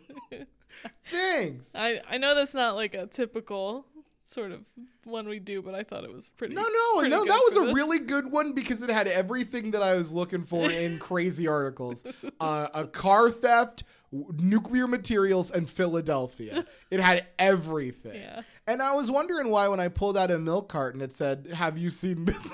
[1.06, 1.70] Thanks.
[1.76, 3.86] I I know that's not like a typical
[4.26, 4.62] sort of
[5.04, 6.56] one we do, but I thought it was pretty.
[6.56, 7.26] No, no, pretty no.
[7.26, 7.76] That was a this.
[7.76, 12.06] really good one because it had everything that I was looking for in crazy articles.
[12.40, 16.66] Uh, a car theft, nuclear materials, and Philadelphia.
[16.90, 18.22] It had everything.
[18.22, 18.42] Yeah.
[18.68, 21.78] And I was wondering why when I pulled out a milk carton, it said, "Have
[21.78, 22.50] you seen this?"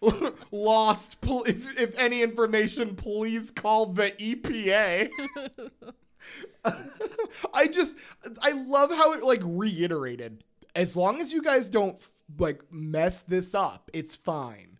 [0.50, 1.16] Lost.
[1.22, 5.10] If, if any information, please call the EPA.
[7.54, 7.96] I just,
[8.42, 10.44] I love how it like reiterated.
[10.74, 11.98] As long as you guys don't
[12.38, 14.78] like mess this up, it's fine.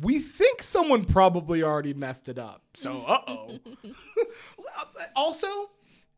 [0.00, 2.62] We think someone probably already messed it up.
[2.74, 3.58] So, uh oh.
[5.16, 5.70] also,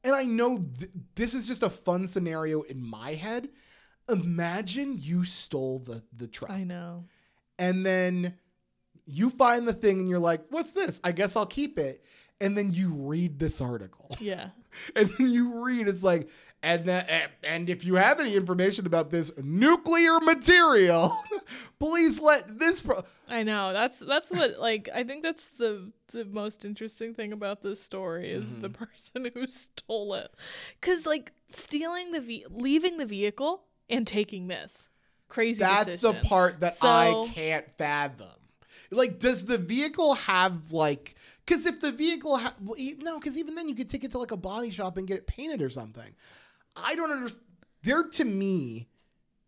[0.04, 3.48] and I know th- this is just a fun scenario in my head.
[4.08, 7.04] Imagine you stole the the truck I know.
[7.58, 8.34] and then
[9.06, 11.00] you find the thing and you're like, what's this?
[11.04, 12.04] I guess I'll keep it.
[12.44, 14.16] And then you read this article.
[14.20, 14.50] Yeah.
[14.96, 16.28] And then you read, it's like,
[16.62, 17.08] and that,
[17.44, 21.16] and if you have any information about this nuclear material,
[21.78, 22.80] please let this.
[22.80, 23.72] Pro- I know.
[23.72, 28.30] That's that's what like I think that's the the most interesting thing about this story
[28.32, 28.62] is Mm-hmm.
[28.62, 30.32] the person who stole it.
[30.80, 34.88] Cuz like stealing the ve- leaving the vehicle and taking this.
[35.28, 38.28] Crazy That's the part that So- I can't fathom.
[38.90, 41.14] Like, does the vehicle have like?
[41.46, 44.10] Because if the vehicle, ha- well, e- no, because even then you could take it
[44.12, 46.14] to like a body shop and get it painted or something.
[46.76, 47.44] I don't understand.
[47.82, 48.88] There to me,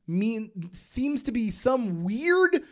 [0.07, 2.62] mean seems to be some weird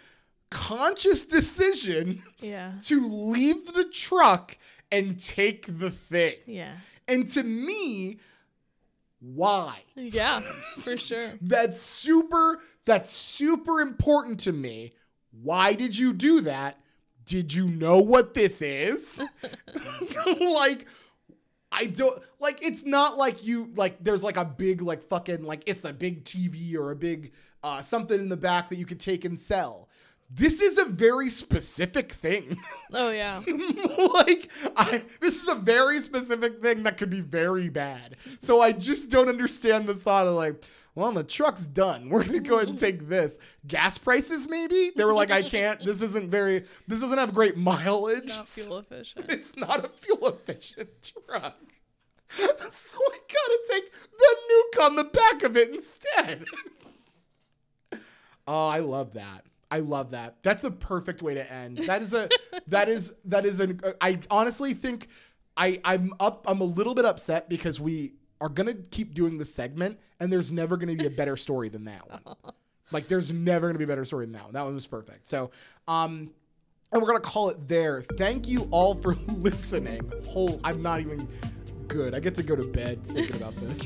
[0.51, 2.73] conscious decision Yeah.
[2.85, 4.57] to leave the truck
[4.93, 6.35] and take the thing.
[6.47, 6.73] Yeah.
[7.09, 8.19] And to me,
[9.21, 9.83] why?
[9.97, 10.43] Yeah,
[10.83, 11.31] for sure.
[11.41, 14.93] That's super that's super important to me.
[15.43, 16.79] Why did you do that?
[17.27, 19.21] Did you know what this is?
[20.41, 20.87] like
[21.73, 25.63] I don't like it's not like you like there's like a big like fucking like
[25.67, 29.01] it's a big TV or a big uh something in the back that you could
[29.01, 29.89] take and sell.
[30.31, 32.59] This is a very specific thing.
[32.97, 33.43] Oh yeah.
[34.15, 38.17] like I this is a very specific thing that could be very bad.
[38.39, 40.65] So I just don't understand the thought of like,
[40.95, 42.09] well, the truck's done.
[42.11, 43.39] We're gonna go ahead and take this.
[43.67, 44.93] Gas prices, maybe?
[44.95, 45.85] They were like, I can't.
[45.85, 46.65] This isn't very.
[46.87, 48.29] This doesn't have great mileage.
[48.29, 49.27] Not fuel efficient.
[49.29, 51.57] It's not a fuel efficient truck.
[52.37, 56.45] So I gotta take the nuke on the back of it instead.
[58.47, 59.45] oh, I love that.
[59.71, 60.43] I love that.
[60.43, 61.79] That's a perfect way to end.
[61.79, 62.29] That is a
[62.69, 65.09] that is that is an I honestly think
[65.57, 69.45] I I'm up I'm a little bit upset because we are to keep doing the
[69.45, 72.37] segment and there's never to be a better story than that one.
[72.93, 74.53] Like there's never to be a better story than that one.
[74.53, 75.27] That one was perfect.
[75.27, 75.51] So,
[75.89, 76.31] um
[76.93, 78.03] and we're to call it there.
[78.03, 80.13] Thank you all for listening.
[80.29, 81.27] Whole I'm not even
[81.89, 82.15] good.
[82.15, 83.81] I get to go to bed thinking about this.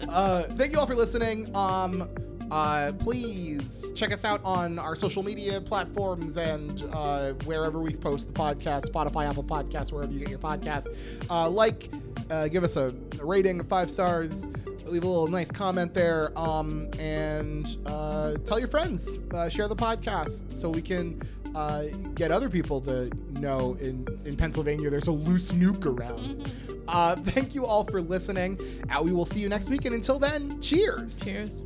[0.08, 1.54] uh, thank you all for listening.
[1.56, 2.08] Um,
[2.50, 8.28] uh, please check us out on our social media platforms and uh, wherever we post
[8.28, 10.88] the podcast Spotify, Apple Podcasts, wherever you get your podcasts.
[11.30, 11.90] Uh, like,
[12.30, 14.50] uh, give us a, a rating, five stars.
[14.86, 19.18] Leave a little nice comment there, um, and uh, tell your friends.
[19.32, 21.22] Uh, share the podcast so we can
[21.54, 23.10] uh, get other people to
[23.40, 26.50] know in in Pennsylvania there's a loose nuke around.
[26.86, 28.58] Uh, thank you all for listening.
[28.90, 31.20] Uh, we will see you next week, and until then, cheers.
[31.20, 31.62] Cheers.